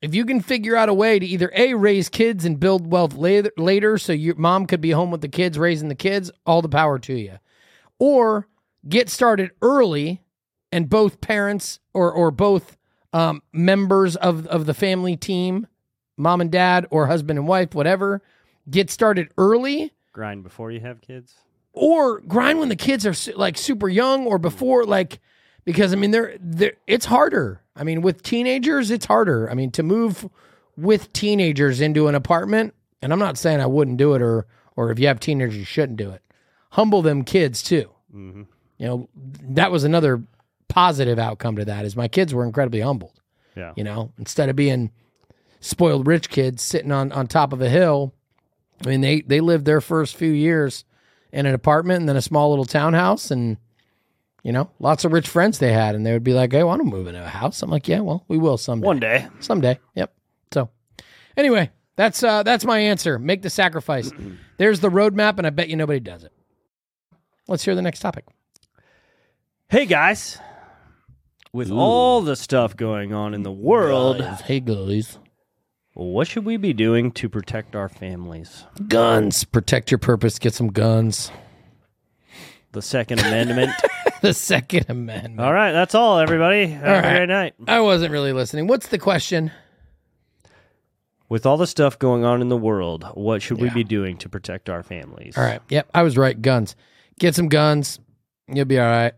[0.00, 3.14] if you can figure out a way to either a raise kids and build wealth
[3.14, 6.62] later, later so your mom could be home with the kids raising the kids all
[6.62, 7.38] the power to you
[7.98, 8.48] or
[8.88, 10.22] get started early
[10.70, 12.76] and both parents or or both
[13.12, 15.66] um, members of of the family team
[16.16, 18.22] mom and dad or husband and wife whatever
[18.70, 21.34] get started early grind before you have kids
[21.72, 25.20] or grind when the kids are su- like super young or before like
[25.64, 27.62] because I mean they're, they're it's harder.
[27.74, 29.50] I mean with teenagers it's harder.
[29.50, 30.28] I mean to move
[30.76, 34.90] with teenagers into an apartment and I'm not saying I wouldn't do it or or
[34.90, 36.22] if you have teenagers you shouldn't do it.
[36.72, 37.90] Humble them kids too.
[38.82, 39.08] You know
[39.50, 40.24] that was another
[40.66, 43.20] positive outcome to that is my kids were incredibly humbled.
[43.54, 43.72] yeah.
[43.76, 44.90] You know instead of being
[45.60, 48.12] spoiled rich kids sitting on on top of a hill.
[48.84, 50.84] I mean they they lived their first few years
[51.30, 53.56] in an apartment and then a small little townhouse and
[54.42, 56.64] you know lots of rich friends they had and they would be like hey I
[56.64, 57.62] want to move into a house?
[57.62, 58.84] I'm like yeah well we will someday.
[58.84, 59.28] One day.
[59.38, 59.78] Someday.
[59.94, 60.12] Yep.
[60.52, 60.70] So
[61.36, 63.20] anyway that's uh that's my answer.
[63.20, 64.10] Make the sacrifice.
[64.56, 66.32] There's the roadmap and I bet you nobody does it.
[67.46, 68.24] Let's hear the next topic
[69.72, 70.38] Hey guys,
[71.50, 75.18] with all the stuff going on in the world, hey guys
[75.94, 78.66] What should we be doing to protect our families?
[78.86, 79.44] Guns.
[79.44, 80.38] Protect your purpose.
[80.38, 81.30] Get some guns.
[82.72, 83.70] The Second Amendment.
[84.20, 85.40] the Second Amendment.
[85.40, 86.66] all right, that's all, everybody.
[86.66, 87.16] Have All a right.
[87.16, 87.54] great night.
[87.66, 88.66] I wasn't really listening.
[88.66, 89.52] What's the question?
[91.30, 93.74] With all the stuff going on in the world, what should we Yeah.
[93.74, 95.38] be doing to protect our families?
[95.38, 95.62] All right.
[95.70, 95.88] Yep.
[95.94, 96.42] I was right.
[96.42, 96.76] Guns.
[97.18, 98.00] Get some guns.
[98.48, 99.14] You'll be all right.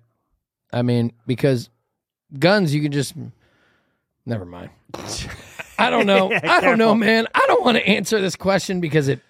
[0.74, 1.70] I mean, because
[2.38, 3.14] guns, you can just.
[4.26, 4.70] Never mind.
[5.78, 6.32] I don't know.
[6.42, 7.28] I don't know, man.
[7.34, 9.20] I don't want to answer this question because it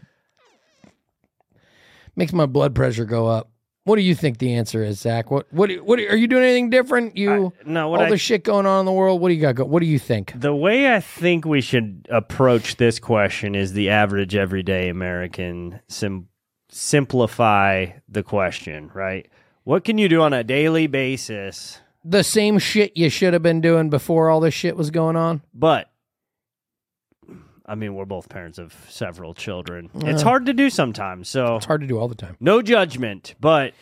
[2.16, 3.50] makes my blood pressure go up.
[3.84, 5.30] What do you think the answer is, Zach?
[5.30, 7.18] What what what are you doing anything different?
[7.18, 9.20] You No, what all I, the shit going on in the world.
[9.20, 9.56] What do you got?
[9.56, 10.32] Go, what do you think?
[10.34, 15.80] the way I think we should approach this question is the average everyday American.
[15.88, 16.28] Sim-
[16.70, 19.28] simplify the question, right?
[19.64, 21.80] What can you do on a daily basis?
[22.04, 25.42] The same shit you should have been doing before all this shit was going on.
[25.54, 25.90] But
[27.66, 29.88] I mean, we're both parents of several children.
[29.94, 31.28] It's hard to do sometimes.
[31.30, 32.36] So It's hard to do all the time.
[32.40, 33.72] no judgment, but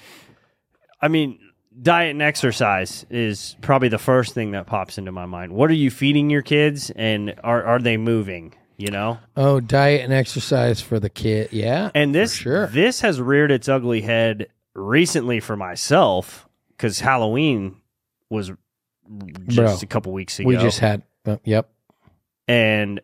[1.00, 1.40] I mean,
[1.80, 5.52] diet and exercise is probably the first thing that pops into my mind.
[5.52, 8.54] What are you feeding your kids, and are are they moving?
[8.76, 11.48] You know, Oh, diet and exercise for the kid.
[11.52, 11.90] Yeah.
[11.94, 12.66] and this sure.
[12.68, 17.76] this has reared its ugly head recently for myself because Halloween
[18.30, 18.50] was
[19.48, 20.48] just Bro, a couple weeks ago.
[20.48, 21.02] we just had.
[21.26, 21.70] uh, yep.
[22.48, 23.00] and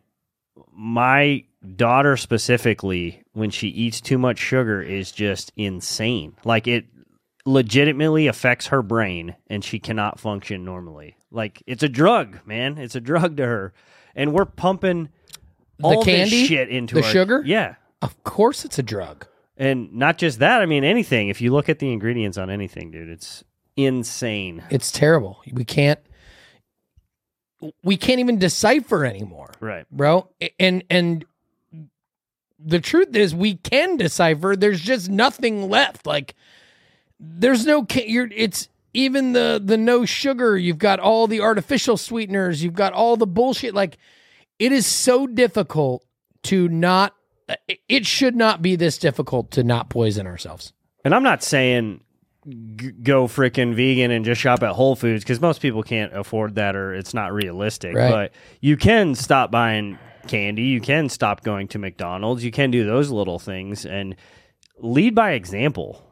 [0.73, 1.45] my
[1.77, 6.87] daughter specifically when she eats too much sugar is just insane like it
[7.45, 12.95] legitimately affects her brain and she cannot function normally like it's a drug man it's
[12.95, 13.73] a drug to her
[14.15, 15.09] and we're pumping
[15.83, 16.31] all candy?
[16.31, 17.43] this shit into The our- sugar?
[17.45, 19.27] yeah Of course, it's a drug.
[19.59, 22.91] And not just that i mean anything if you look at the ingredients on anything
[22.91, 23.45] dude it's
[23.77, 25.41] insane It's terrible.
[25.53, 26.01] We can't.
[27.83, 30.29] We can't even decipher anymore, right bro.
[30.59, 31.25] And and
[32.59, 34.57] the truth is, we can decipher.
[34.57, 36.07] There's just nothing left.
[36.07, 36.35] Like
[37.21, 37.87] there's no.
[37.95, 38.29] You're.
[38.35, 40.57] It's even the the no sugar.
[40.59, 42.63] You've got all the artificial sweeteners.
[42.63, 43.75] You've got all the bullshit.
[43.75, 43.97] Like
[44.59, 46.05] it is so difficult
[46.45, 47.15] to not.
[47.69, 50.73] It- It should not be this difficult to not poison ourselves.
[51.05, 52.01] And I'm not saying
[52.77, 56.57] g- go freaking vegan and just shop at Whole Foods because most people can't afford
[56.57, 57.95] that or it's not realistic.
[57.95, 58.11] Right.
[58.11, 60.63] But you can stop buying candy.
[60.65, 62.45] You can stop going to McDonald's.
[62.45, 64.15] You can do those little things and
[64.79, 66.03] lead by example.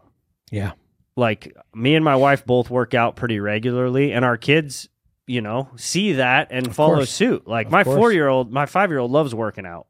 [0.50, 0.72] Yeah.
[1.16, 4.88] Like me and my wife both work out pretty regularly, and our kids,
[5.26, 7.10] you know, see that and follow course.
[7.10, 7.46] suit.
[7.48, 9.86] Like Of my four year old, my five year old loves working out.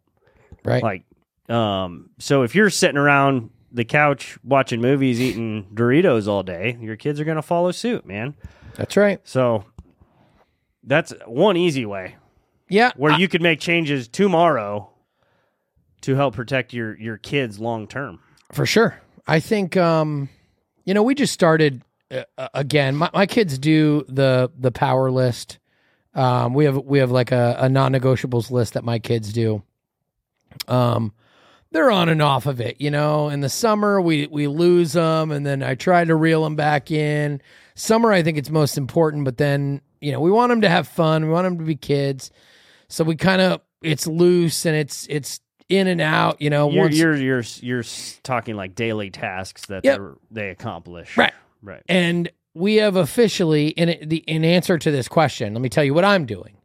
[0.64, 0.82] Right.
[0.82, 1.04] Like,
[1.48, 6.96] um, so if you're sitting around the couch watching movies, eating Doritos all day, your
[6.96, 8.34] kids are going to follow suit, man.
[8.76, 9.20] That's right.
[9.24, 9.64] So
[10.84, 12.16] that's one easy way
[12.68, 12.92] Yeah.
[12.96, 14.90] where I- you could make changes tomorrow
[16.02, 18.20] to help protect your your kids long term.
[18.52, 19.00] For sure.
[19.26, 20.28] I think um
[20.84, 21.82] you know, we just started
[22.12, 22.94] uh, uh, again.
[22.94, 25.58] My, my kids do the the power list.
[26.14, 29.62] Um we have we have like a, a non-negotiables list that my kids do.
[30.68, 31.12] Um
[31.72, 33.28] they're on and off of it, you know.
[33.28, 36.90] In the summer we we lose them and then I try to reel them back
[36.90, 37.40] in.
[37.74, 40.88] Summer I think it's most important, but then, you know, we want them to have
[40.88, 41.24] fun.
[41.26, 42.30] We want them to be kids.
[42.88, 46.82] So we kind of it's loose and it's it's in and out, you know, You're,
[46.84, 47.84] once you're you're you're
[48.22, 50.00] talking like daily tasks that Yep.
[50.30, 51.16] they accomplish.
[51.16, 51.32] Right.
[51.62, 51.82] Right.
[51.88, 55.92] And we have officially, in the in answer to this question, let me tell you
[55.92, 56.55] what I'm doing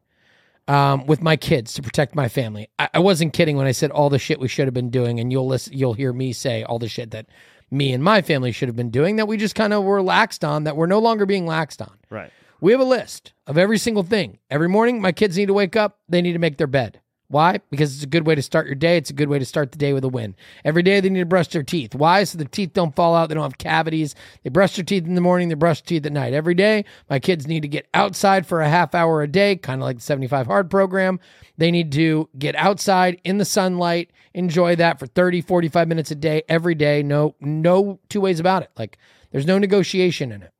[0.67, 2.69] um, with my kids to protect my family.
[2.79, 5.19] I, I wasn't kidding when I said all the shit we should have been doing,
[5.19, 7.27] and you'll listen, you'll hear me say all the shit that
[7.69, 10.47] me and my family should have been doing that we just kind of were laxed
[10.47, 11.97] on, that we're no longer being laxed on.
[12.09, 12.31] Right.
[12.59, 14.37] We have a list of every single thing.
[14.49, 15.99] Every morning, my kids need to wake up.
[16.07, 17.00] They need to make their bed.
[17.31, 17.61] Why?
[17.69, 18.97] Because it's a good way to start your day.
[18.97, 20.35] It's a good way to start the day with a win.
[20.65, 21.95] Every day, they need to brush their teeth.
[21.95, 22.25] Why?
[22.25, 23.29] So the teeth don't fall out.
[23.29, 24.15] They don't have cavities.
[24.43, 25.47] They brush their teeth in the morning.
[25.47, 26.33] They brush their teeth at night.
[26.33, 29.81] Every day, my kids need to get outside for a half hour a day, kind
[29.81, 31.21] of like the 75 Hard program.
[31.57, 36.15] They need to get outside in the sunlight, enjoy that for 30, 45 minutes a
[36.15, 37.01] day, every day.
[37.01, 38.71] No, no two ways about it.
[38.77, 38.97] Like,
[39.31, 40.51] there's no negotiation in it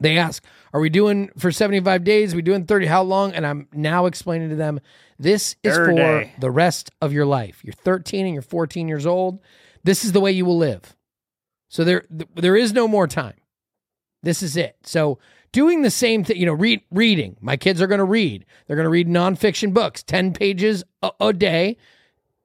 [0.00, 2.32] they ask, "Are we doing for 75 days?
[2.32, 2.86] Are we doing 30?
[2.86, 4.80] How long?" And I'm now explaining to them,
[5.18, 6.32] this is Every for day.
[6.38, 7.60] the rest of your life.
[7.64, 9.40] You're 13 and you're 14 years old.
[9.84, 10.96] This is the way you will live.
[11.68, 13.34] So there th- there is no more time.
[14.22, 14.76] This is it.
[14.84, 15.18] So
[15.52, 17.36] doing the same thing, you know, read reading.
[17.40, 18.44] My kids are going to read.
[18.66, 21.76] They're going to read nonfiction books, 10 pages a, a day,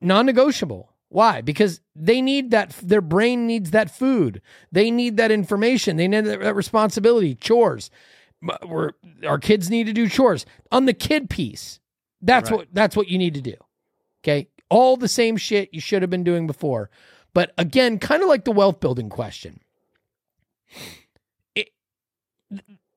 [0.01, 0.92] non-negotiable.
[1.13, 1.41] Why?
[1.41, 2.71] Because they need that.
[2.81, 4.41] Their brain needs that food.
[4.71, 5.95] They need that information.
[5.95, 7.35] They need that, responsibility.
[7.35, 7.91] Chores.
[8.65, 8.93] We're,
[9.25, 11.79] our kids need to do chores on the kid piece.
[12.19, 12.57] That's Right.
[12.57, 12.67] what.
[12.73, 13.53] That's what you need to do.
[14.23, 14.47] Okay.
[14.71, 16.89] All the same shit you should have been doing before.
[17.31, 19.59] But again, kind of like the wealth building question.
[21.53, 21.69] It,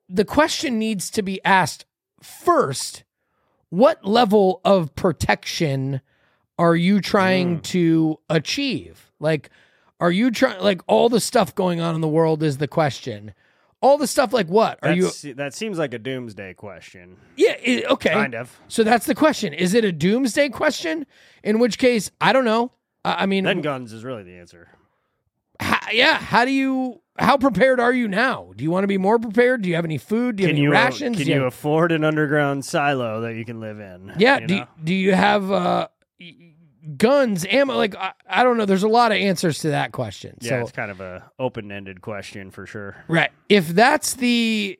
[0.09, 1.85] the question needs to be asked
[2.23, 3.05] first
[3.69, 6.01] what level of protection
[6.59, 9.11] are you trying to achieve?
[9.21, 9.51] Like,
[10.01, 13.33] are you trying, like, all the stuff going on in the world is the question.
[13.83, 14.79] All the stuff like what?
[14.83, 17.17] Are you, that seems like a doomsday question.
[17.37, 18.11] yeah, it, okay.
[18.13, 18.59] Kind of.
[18.69, 19.53] So that's the question.
[19.53, 21.07] Is it a doomsday question?
[21.45, 22.73] In which case, I don't know.
[23.05, 24.69] I I mean, Then guns is really the answer.
[25.61, 26.19] ha- yeah.
[26.19, 27.01] How do you?
[27.19, 28.53] How prepared are you now?
[28.57, 29.63] Do you want to be more prepared?
[29.63, 30.37] Do you have any food?
[30.37, 31.17] Do you have Can any you rations?
[31.19, 34.13] can you have- afford an underground silo that you can live in?
[34.19, 34.39] yeah.
[34.41, 34.67] you do know?
[34.83, 35.89] do you have uh,
[36.97, 37.75] guns, ammo?
[37.77, 38.65] Like I, I don't know.
[38.65, 40.39] There's a lot of answers to that question.
[40.41, 42.97] yeah, so it's kind of a open ended question for sure.
[43.09, 43.31] Right.
[43.49, 44.79] If that's the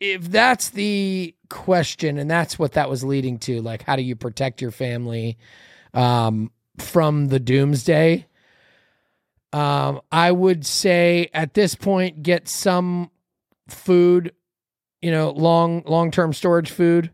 [0.00, 4.16] if that's the question and that's what that was leading to, like how do you
[4.16, 5.38] protect your family
[5.92, 8.26] um from the doomsday?
[9.52, 13.10] Um I would say at this point get some
[13.68, 14.32] food,
[15.00, 17.10] you know, long long-term storage food,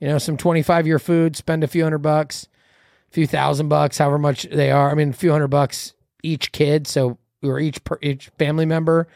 [0.00, 2.48] you know, some 25-year food, spend a few hundred bucks,
[3.14, 4.90] few thousand bucks, however much they are.
[4.90, 9.08] I mean, a few hundred bucks each kid, so or each per, each family member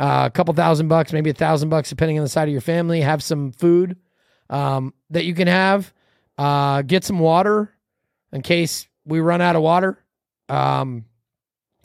[0.00, 2.62] uh, a couple thousand bucks, maybe a thousand bucks, depending on the side of your
[2.62, 3.02] family.
[3.02, 3.98] Have some food
[4.48, 5.92] um, that you can have.
[6.38, 7.70] Uh, get some water
[8.32, 10.02] in case we run out of water.
[10.48, 11.04] Um,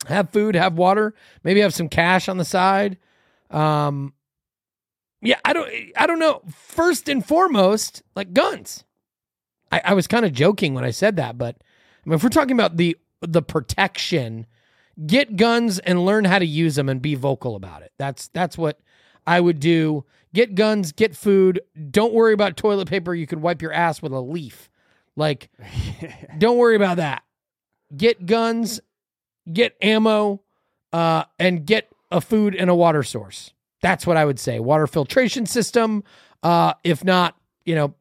[0.07, 1.13] have food, have water,
[1.43, 2.97] maybe have some cash on the side.
[3.49, 4.13] Um,
[5.22, 6.41] yeah, I don't, I don't know.
[6.49, 8.84] First and foremost, like guns.
[9.72, 11.57] I, I was kind of joking when I said that, but
[12.05, 14.45] I mean, if we're talking about the the protection
[15.05, 17.91] get guns and learn how to use them and be vocal about it.
[17.97, 18.80] That's that's what
[19.28, 20.05] I would do.
[20.34, 21.61] Get guns, get food.
[21.91, 23.16] Don't worry about toilet paper.
[23.16, 24.70] You can wipe your ass with a leaf.
[25.16, 25.49] Like,
[26.38, 27.24] don't worry about that.
[27.95, 28.82] Get guns,
[29.51, 30.41] get ammo,
[30.91, 33.53] uh, and get a food and a water source.
[33.82, 34.59] That's what I would say.
[34.59, 36.03] Water filtration system.
[36.43, 37.95] Uh, if not, you know,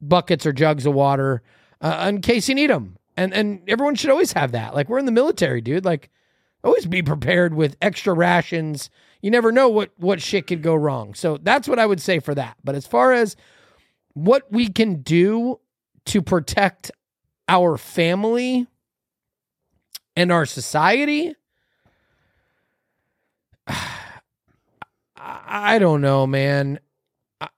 [0.00, 1.42] buckets or jugs of water
[1.80, 2.96] uh, in case you need them.
[3.16, 4.74] And and everyone should always have that.
[4.74, 5.84] Like we're in the military, dude.
[5.84, 6.10] Like
[6.62, 8.90] always be prepared with extra rations.
[9.22, 11.14] You never know what what shit could go wrong.
[11.14, 12.56] So that's what I would say for that.
[12.62, 13.34] But as far as
[14.14, 15.58] what we can do
[16.06, 16.90] to protect
[17.48, 18.68] our family
[20.16, 21.34] and our society,
[25.16, 26.78] I don't know, man.
[27.40, 27.48] I,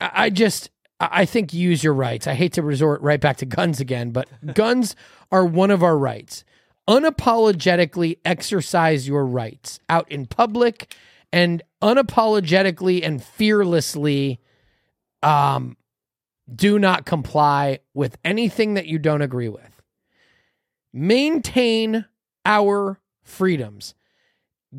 [0.00, 2.26] I just I think use your rights.
[2.26, 4.94] I hate to resort right back to guns again, but guns
[5.32, 6.44] are one of our rights.
[6.88, 10.94] Unapologetically exercise your rights out in public
[11.32, 14.40] and unapologetically and fearlessly
[15.22, 15.76] um
[16.54, 19.82] do not comply with anything that you don't agree with.
[20.92, 22.04] Maintain
[22.44, 23.94] our freedoms.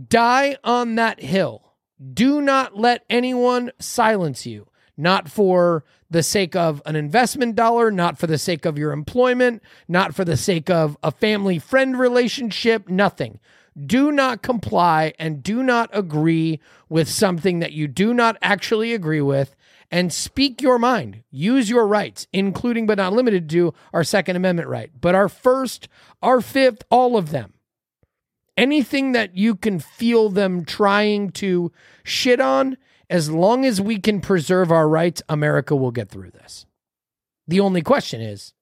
[0.07, 1.73] Die on that hill.
[2.13, 4.67] Do not let anyone silence you
[4.97, 9.61] not for the sake of an investment dollar, not for the sake of your employment,
[9.87, 13.39] not for the sake of a family friend relationship, nothing.
[13.85, 19.21] Do not comply and do not agree with something that you do not actually agree
[19.21, 19.55] with
[19.91, 21.23] and speak your mind.
[21.29, 25.89] Use your rights, including but not limited to our Second Amendment right, but our first,
[26.21, 27.55] our fifth, all of them
[28.57, 31.71] anything that you can feel them trying to
[32.03, 32.77] shit on,
[33.09, 36.65] as long as we can preserve our rights, America will get through this.
[37.47, 38.53] The only question is,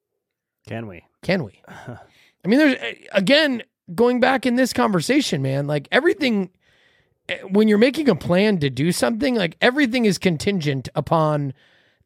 [0.68, 1.06] Can we?
[1.22, 1.62] can we?
[1.68, 3.64] I mean, there's again
[3.94, 5.68] going back in this conversation, man.
[5.68, 6.50] Like everything,
[7.30, 11.54] eh, when you're making a plan to do something, like everything is contingent upon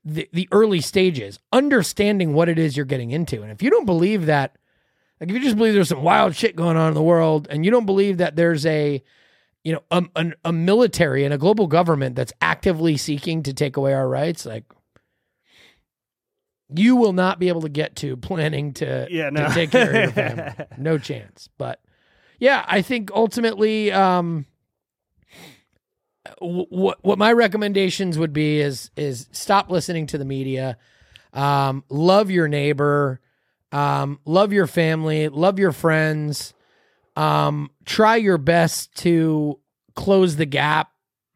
[0.06, 3.42] the the early stages, understanding what it is you're getting into.
[3.42, 4.56] And if you don't believe that,
[5.20, 7.66] like if you just believe there's some wild shit going on in the world, and
[7.66, 9.04] you don't believe that there's a
[9.68, 13.76] you know a, a, a military and a global government that's actively seeking to take
[13.76, 14.64] away our rights, like
[16.74, 19.94] you will not be able to get to planning to, Yeah, to take care of
[19.94, 20.54] your family.
[20.78, 21.50] no chance.
[21.58, 21.82] But
[22.40, 24.46] yeah, I think ultimately, um,
[26.40, 30.78] what what my recommendations would be is is stop listening to the media,
[31.34, 33.20] um, love your neighbor,
[33.74, 36.54] um, love your family, love your friends,
[37.18, 39.60] um, try your best to
[39.96, 40.92] close the gap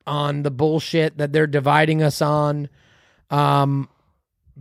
[0.05, 2.69] on the bullshit that they're dividing us on.
[3.31, 3.89] Um,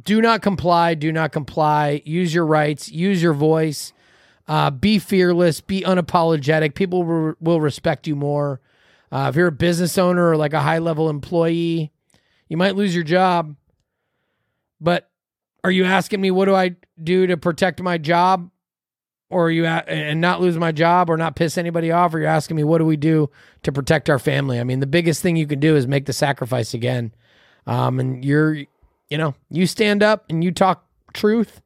[0.03, 0.95] do not comply.
[0.95, 2.01] Do not comply.
[2.07, 2.91] Use your rights.
[2.91, 3.93] Use your voice.
[4.49, 5.61] Uh, be fearless.
[5.61, 6.75] Be unapologetic.
[6.75, 8.63] People will, will respect you more.
[9.13, 11.93] Uh, if you're a business owner or like a high level employee,
[12.49, 13.57] you might lose your job,
[14.81, 15.11] but
[15.63, 18.51] are you asking me what do I do to protect my job
[19.31, 22.19] or are you a- and not lose my job or not piss anybody off or
[22.19, 23.31] you're asking me what do we do
[23.63, 24.61] to protect our family?
[24.61, 27.13] I mean, the biggest thing you can do is make the sacrifice again.
[27.67, 31.61] Um, and you're, you know, you stand up and you talk truth.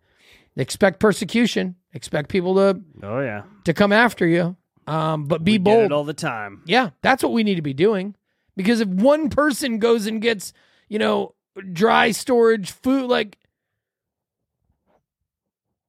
[0.56, 1.74] Expect persecution.
[1.94, 4.56] Expect people to Oh yeah, to come after you.
[4.86, 5.92] Um, but be we bold.
[5.92, 6.62] all the time.
[6.66, 8.14] Yeah, that's what we need to be doing.
[8.56, 10.52] Because if one person goes and gets,
[10.88, 11.34] you know,
[11.72, 13.38] dry storage food, like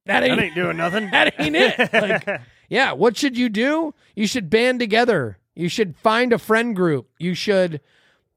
[0.06, 1.10] that ain't, That ain't doing nothing.
[1.12, 1.90] that ain't it.
[1.92, 3.94] Like, yeah, what should you do?
[4.14, 5.38] You should band together.
[5.54, 7.08] You should find a friend group.
[7.18, 7.80] You should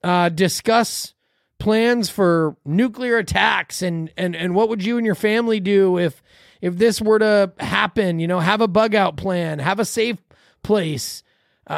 [0.04, 1.14] uh, discuss
[1.60, 6.22] plans for nuclear attacks and and and what would you and your family do if
[6.62, 8.20] if this were to happen?
[8.20, 10.18] You know, have a bug out plan, have a safe
[10.64, 11.24] place,
[11.68, 11.74] uh,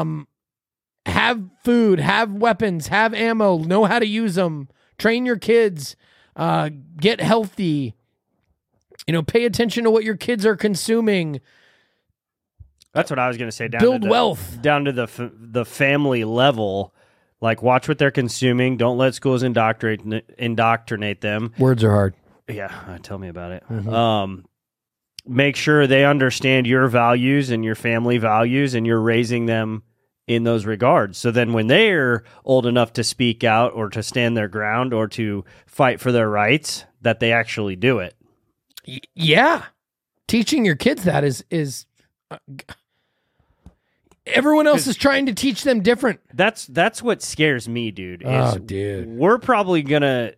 [0.00, 0.28] um,
[1.06, 4.68] have food, have weapons, have ammo, know how to use them,
[4.98, 5.96] train your kids,
[6.36, 7.94] uh, get healthy.
[9.06, 11.40] You know, pay attention to what your kids are consuming.
[12.92, 13.68] That's what I was going to say.
[13.68, 14.60] Down Build to the, wealth.
[14.62, 16.92] down to the f- the family level.
[17.40, 18.78] Like, watch what they're consuming.
[18.78, 21.52] Don't let schools indoctrinate indoctrinate them.
[21.58, 22.14] Words are hard.
[22.48, 23.64] Yeah, uh, tell me about it.
[23.70, 23.92] Mhm.
[23.92, 24.44] Um,
[25.26, 29.82] make sure they understand your values and your family values, and you're raising them
[30.26, 31.18] in those regards.
[31.18, 35.06] So then, when they're old enough to speak out or to stand their ground or
[35.08, 38.14] to fight for their rights, that they actually do it.
[38.86, 39.64] Y- yeah,
[40.28, 41.86] teaching your kids that is is.
[42.30, 42.38] Uh,
[44.26, 46.20] everyone else is trying to teach them different.
[46.34, 48.22] That's that's what scares me, dude.
[48.22, 49.08] Is Oh, dude.
[49.08, 50.32] we're probably gonna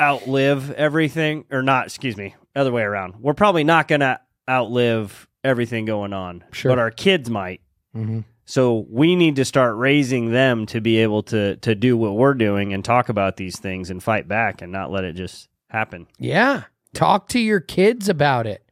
[0.00, 1.86] outlive everything, or not?
[1.86, 3.16] Excuse me, other way around.
[3.20, 6.70] We're probably not gonna outlive everything going on, Sure.
[6.72, 7.60] but our kids might.
[7.96, 8.20] Mm-hmm.
[8.44, 12.34] So we need to start raising them to be able to to do what we're
[12.34, 16.06] doing and talk about these things and fight back and not let it just happen.
[16.18, 16.64] Yeah.
[16.94, 18.64] Talk to your kids about it.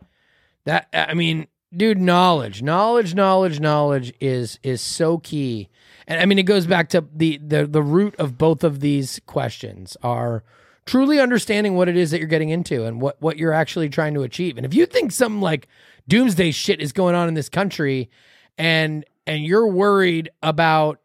[0.65, 5.69] That I mean, dude, knowledge, knowledge, knowledge, knowledge is is so key.
[6.07, 9.21] And I mean it goes back to the the the root of both of these
[9.27, 10.45] questions are
[10.87, 14.15] truly understanding what it is that you're getting into and what what you're actually trying
[14.15, 14.57] to achieve.
[14.57, 15.69] And if you think some like
[16.09, 18.11] doomsday shit is going on in this country
[18.59, 21.01] and and you're worried about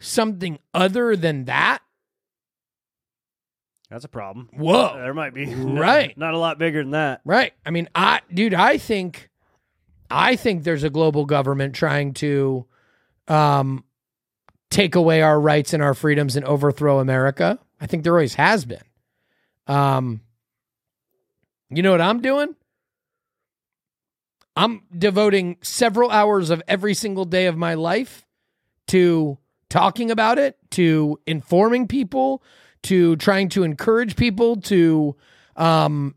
[0.00, 1.80] something other than that,
[3.90, 4.48] That's a problem.
[4.52, 4.96] whoa.
[4.96, 6.16] There might be Right.
[6.18, 7.20] not a lot bigger than that.
[7.24, 7.52] Right.
[7.64, 9.30] I mean, I dude, I think
[10.10, 12.66] I think there's a global government trying to
[13.28, 13.84] um
[14.70, 17.58] take away our rights and our freedoms and overthrow America.
[17.80, 18.82] I think there always has been.
[19.68, 20.20] Um
[21.70, 22.54] you know what I'm doing?
[24.56, 28.24] I'm devoting several hours of every single day of my life
[28.88, 29.36] to
[29.68, 32.42] talking about it, to informing people,
[32.86, 35.14] to trying to encourage people to
[35.56, 36.14] um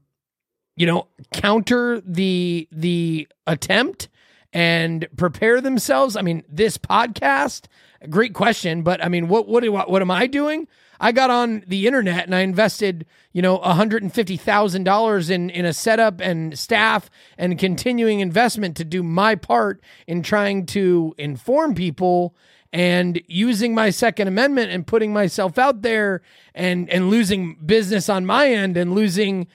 [0.76, 4.09] you know counter the the attempt
[4.51, 6.15] and prepare themselves.
[6.15, 7.65] I mean this podcast
[8.09, 10.67] great question but i mean what what what am i doing?
[11.01, 16.20] I got on the internet and i invested you know $150000 in in a setup
[16.22, 22.36] and staff and continuing investment to do my part in trying to inform people
[22.72, 26.22] and using my second amendment and putting myself out there
[26.53, 29.47] and and losing business on my end and losing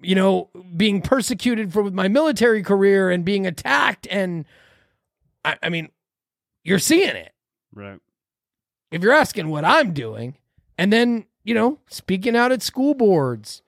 [0.00, 4.44] you know being persecuted for my military career and being attacked and
[5.44, 5.90] I, I mean
[6.64, 7.32] you're seeing it
[7.74, 8.00] Right.
[8.90, 10.36] if you're asking what I'm doing
[10.78, 13.62] and then you know speaking out at school boards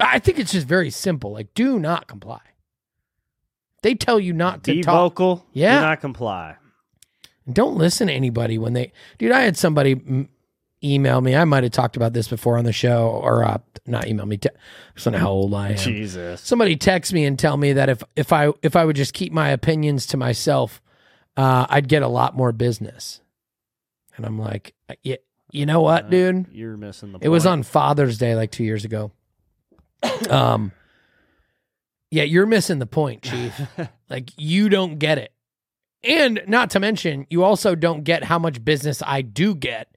[0.00, 2.40] I think it's just very simple like do not comply
[3.82, 5.46] they tell you not to Be talk vocal.
[5.52, 5.76] Yeah.
[5.78, 6.56] Do not comply.
[7.52, 10.26] Don't listen to anybody when they dude i had somebody
[10.84, 14.06] email me i might have talked about this before on the show or uh, not
[14.06, 16.40] email me te- i don't know how old i am Jesus.
[16.40, 19.32] somebody text me and tell me that if if i if i would just keep
[19.32, 20.80] my opinions to myself
[21.36, 23.20] uh, i'd get a lot more business
[24.16, 25.16] and i'm like yeah,
[25.50, 27.18] you know what Uh, dude You're missing the.
[27.22, 29.10] it was on Father's Day like two years ago.
[30.30, 30.72] um,
[32.10, 33.60] yeah, you're missing the point, Chief.
[34.10, 35.32] like you don't get it,
[36.04, 39.88] and not to mention, you also don't get how much business I do get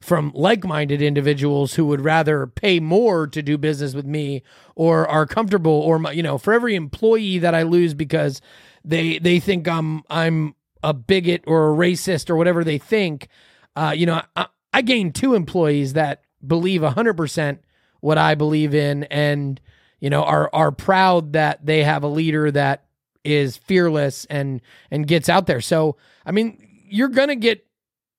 [0.00, 4.42] from like-minded individuals who would rather pay more to do business with me
[4.74, 8.40] or are comfortable or you know for every employee that I lose because
[8.84, 13.28] they they think I'm I'm a bigot or a racist or whatever they think
[13.76, 17.58] uh, you know I, I two employees that believe 100%
[18.00, 19.60] what I believe in and
[20.00, 22.86] you know are are proud that they have a leader that
[23.24, 24.60] is fearless and
[24.90, 25.96] and gets out there so
[26.26, 26.58] I mean
[26.88, 27.66] you're going to get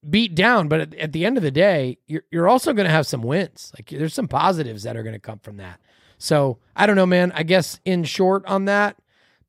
[0.09, 2.91] beat down, but at, at the end of the day, you're you're also going to
[2.91, 3.71] have some wins.
[3.77, 5.79] Like there's some positives that are going to come from that.
[6.17, 7.31] So I don't know, man.
[7.35, 8.97] I guess in short on that,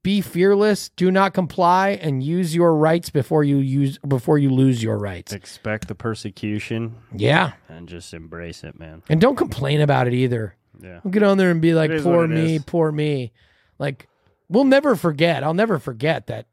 [0.02, 4.82] be fearless, do not comply, and use your rights before you use before you lose
[4.82, 5.32] your rights.
[5.32, 7.52] Expect the persecution Yeah.
[7.68, 9.02] and just embrace it, man.
[9.08, 10.56] And don't complain about it either.
[10.80, 11.00] Yeah.
[11.02, 12.64] Don't get on there and be like, poor me, is.
[12.64, 13.32] poor me.
[13.78, 14.08] Like,
[14.54, 15.42] we'll never forget.
[15.44, 16.46] I'll never forget that,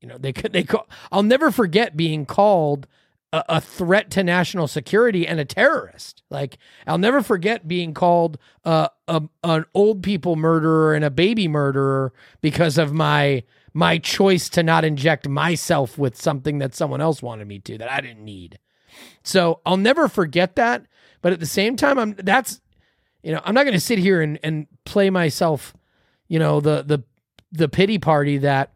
[0.00, 2.86] you know, they could, they call, I'll never forget being called
[3.32, 6.22] a, a threat to national security and a terrorist.
[6.30, 12.12] Like, I'll never forget being called a, an old people murderer and a baby murderer
[12.40, 13.42] because of my,
[13.74, 17.90] my choice to not inject myself with something that someone else wanted me to that
[17.90, 18.58] I didn't need.
[19.22, 20.86] So I'll never forget that.
[21.22, 22.60] But at the same time, I'm that's
[23.22, 25.74] you know, I'm not going to sit here and, and play myself,
[26.28, 27.04] you know, the the
[27.52, 28.72] the pity party that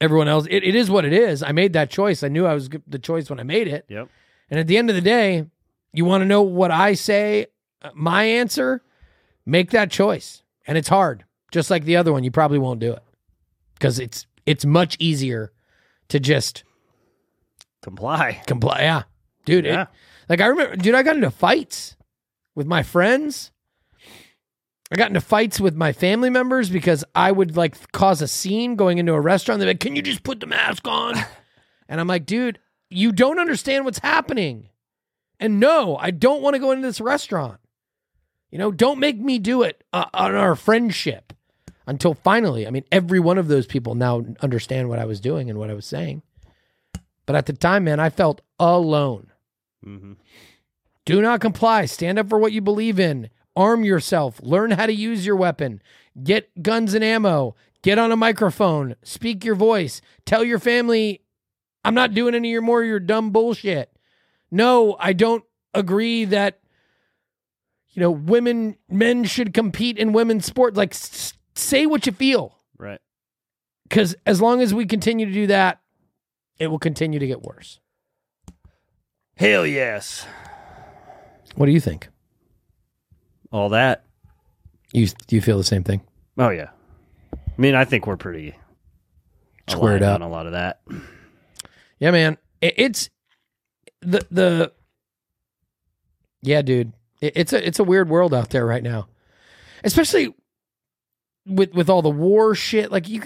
[0.00, 0.46] everyone else.
[0.50, 1.42] It, it is what it is.
[1.42, 2.22] I made that choice.
[2.22, 3.84] I knew I was the choice when I made it.
[3.88, 4.08] Yep.
[4.50, 5.46] And at the end of the day,
[5.92, 7.46] you want to know what I say?
[7.82, 8.82] Uh, My answer:
[9.44, 11.24] make that choice, and it's hard.
[11.52, 13.02] Just like the other one, you probably won't do it
[13.74, 15.52] because it's it's much easier
[16.08, 16.64] to just
[17.82, 18.42] Comply.
[18.46, 18.80] comply.
[18.80, 19.02] Yeah,
[19.44, 19.64] dude.
[19.66, 19.86] it- Yeah.
[20.28, 21.96] like I remember, dude, I got into fights
[22.54, 23.52] with my friends.
[24.90, 28.76] I got into fights with my family members because I would like cause a scene
[28.76, 29.58] going into a restaurant.
[29.58, 31.16] They're like, "Can you just put the mask on?"
[31.88, 34.68] and I'm like, "Dude, you don't understand what's happening."
[35.40, 37.58] And no, I don't want to go into this restaurant.
[38.50, 41.32] You know, don't make me do it uh, on our friendship.
[41.88, 45.48] Until finally, I mean, every one of those people now understand what I was doing
[45.48, 46.22] and what I was saying.
[47.26, 49.30] But at the time, man, I felt alone.
[49.84, 50.14] hmm
[51.04, 51.84] Do not comply.
[51.84, 53.30] Stand up for what you believe in.
[53.56, 54.38] Arm yourself.
[54.42, 55.80] Learn how to use your weapon.
[56.22, 57.56] Get guns and ammo.
[57.82, 58.96] Get on a microphone.
[59.02, 60.00] Speak your voice.
[60.26, 61.22] Tell your family,
[61.84, 63.90] I'm not doing any of your more of your dumb bullshit.
[64.50, 66.58] No, I don't agree that
[67.90, 72.54] you know women men should compete in women's sports Like s- say what you feel.
[72.78, 73.00] Right.
[73.88, 75.80] Because as long as we continue to do that,
[76.58, 77.78] it will continue to get worse.
[79.36, 80.26] Hell yes.
[81.54, 82.08] What do you think?
[83.52, 84.04] All that.
[84.92, 86.02] You do you feel the same thing?
[86.38, 86.70] Oh yeah.
[87.32, 88.54] I mean, I think we're pretty
[89.68, 90.14] Squared up.
[90.16, 90.80] on a lot of that.
[91.98, 92.38] Yeah, man.
[92.60, 93.10] It, it's
[94.00, 94.72] the the
[96.42, 96.92] yeah, dude.
[97.20, 99.08] It, it's a it's a weird world out there right now,
[99.84, 100.34] especially
[101.46, 102.92] with with all the war shit.
[102.92, 103.22] Like you,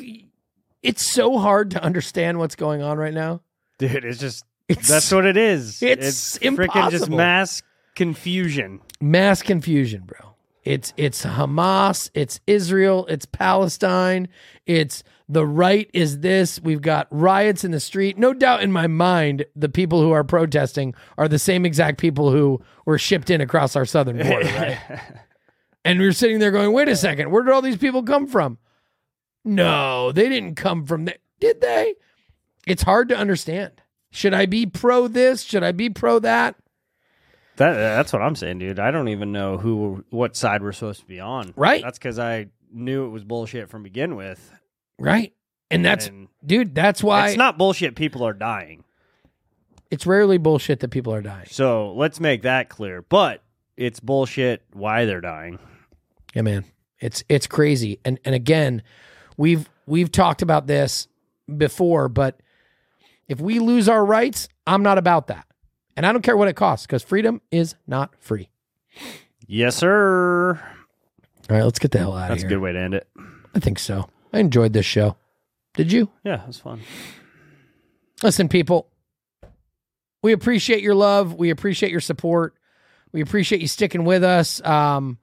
[0.83, 3.43] it's so hard to understand what's going on right now.
[3.79, 5.83] Dude, it's just It's that's what it is.
[5.83, 7.63] it's freaking just mass
[7.95, 8.81] confusion.
[9.01, 10.35] mass confusion, bro.
[10.63, 14.29] It's it's Hamas, it's Israel, it's Palestine,
[14.67, 16.61] it's the right is this.
[16.61, 18.19] We've got riots in the street.
[18.19, 22.31] No doubt in my mind, the people who are protesting are the same exact people
[22.31, 24.79] who were shipped in across our southern border, right?
[25.85, 28.59] and we're sitting there going, "Wait a second, where did all these people come from?"
[29.45, 31.95] No, they didn't come from there, did they?
[32.67, 33.81] It's hard to understand.
[34.11, 35.43] Should I be pro this?
[35.43, 36.57] Should I be pro that?
[37.57, 38.79] That that's what I'm saying, dude.
[38.79, 41.53] I don't even know who what side we're supposed to be on.
[41.57, 41.83] Right.
[41.83, 44.53] That's because I knew it was bullshit from begin with.
[44.99, 45.35] Right?
[45.71, 47.97] And that's And dude, that's why it's not bullshit.
[47.97, 48.85] People are dying.
[49.91, 51.49] It's rarely bullshit that people are dying.
[51.51, 53.03] So let's make that clear.
[53.03, 53.43] But
[53.77, 55.59] it's bullshit why they're dying.
[56.35, 56.65] Yeah, man.
[56.99, 57.99] It's it's crazy.
[58.05, 58.83] And and again,
[59.37, 61.09] we've we've talked about this
[61.57, 62.41] before, but
[63.29, 65.47] if we lose our rights, I'm not about that.
[66.01, 68.49] And I don't care what it costs because freedom is not free.
[69.47, 70.59] Yes, sir.
[71.51, 72.29] All right, let's get the hell out of.
[72.31, 72.57] That's a here.
[72.57, 73.07] good way to end it.
[73.55, 74.09] I think so.
[74.33, 75.19] I enjoyed this show.
[75.75, 76.09] Did you?
[76.25, 76.81] Yeah, it was fun.
[78.23, 78.89] Listen, people,
[80.23, 81.35] we appreciate your love.
[81.35, 82.55] We appreciate your support.
[83.13, 84.65] We appreciate you sticking with us.
[84.65, 85.19] Um,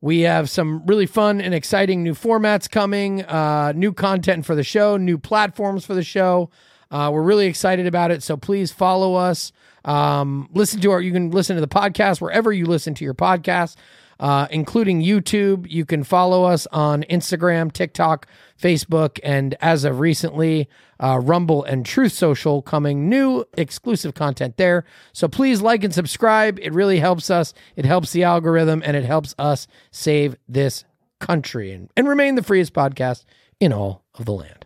[0.00, 4.64] we have some really fun and exciting new formats coming, uh, new content for the
[4.64, 6.50] show, new platforms for the show.
[6.90, 8.22] Uh, we're really excited about it.
[8.22, 9.52] So please follow us.
[9.84, 13.14] Um, listen to our, you can listen to the podcast wherever you listen to your
[13.14, 13.76] podcast,
[14.18, 15.70] uh, including YouTube.
[15.70, 18.26] You can follow us on Instagram, TikTok,
[18.60, 20.68] Facebook, and as of recently,
[20.98, 24.84] uh, Rumble and Truth Social coming new exclusive content there.
[25.12, 26.58] So please like and subscribe.
[26.60, 27.54] It really helps us.
[27.76, 30.84] It helps the algorithm and it helps us save this
[31.20, 33.24] country and, and remain the freest podcast
[33.60, 34.59] in all of the land.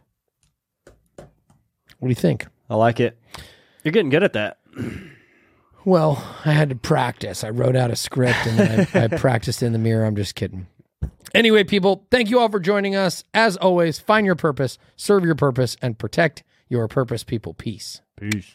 [2.05, 2.47] What do you think?
[2.69, 3.19] I like it.
[3.83, 4.59] You're getting good at that.
[5.87, 7.43] Well, I had to practice.
[7.43, 8.61] I wrote out a script and
[8.95, 10.05] I, I practiced in the mirror.
[10.05, 10.67] I'm just kidding.
[11.33, 13.25] Anyway, people, thank you all for joining us.
[13.33, 17.55] As always, find your purpose, serve your purpose, and protect your purpose, people.
[17.55, 18.03] Peace.
[18.21, 18.55] Peace.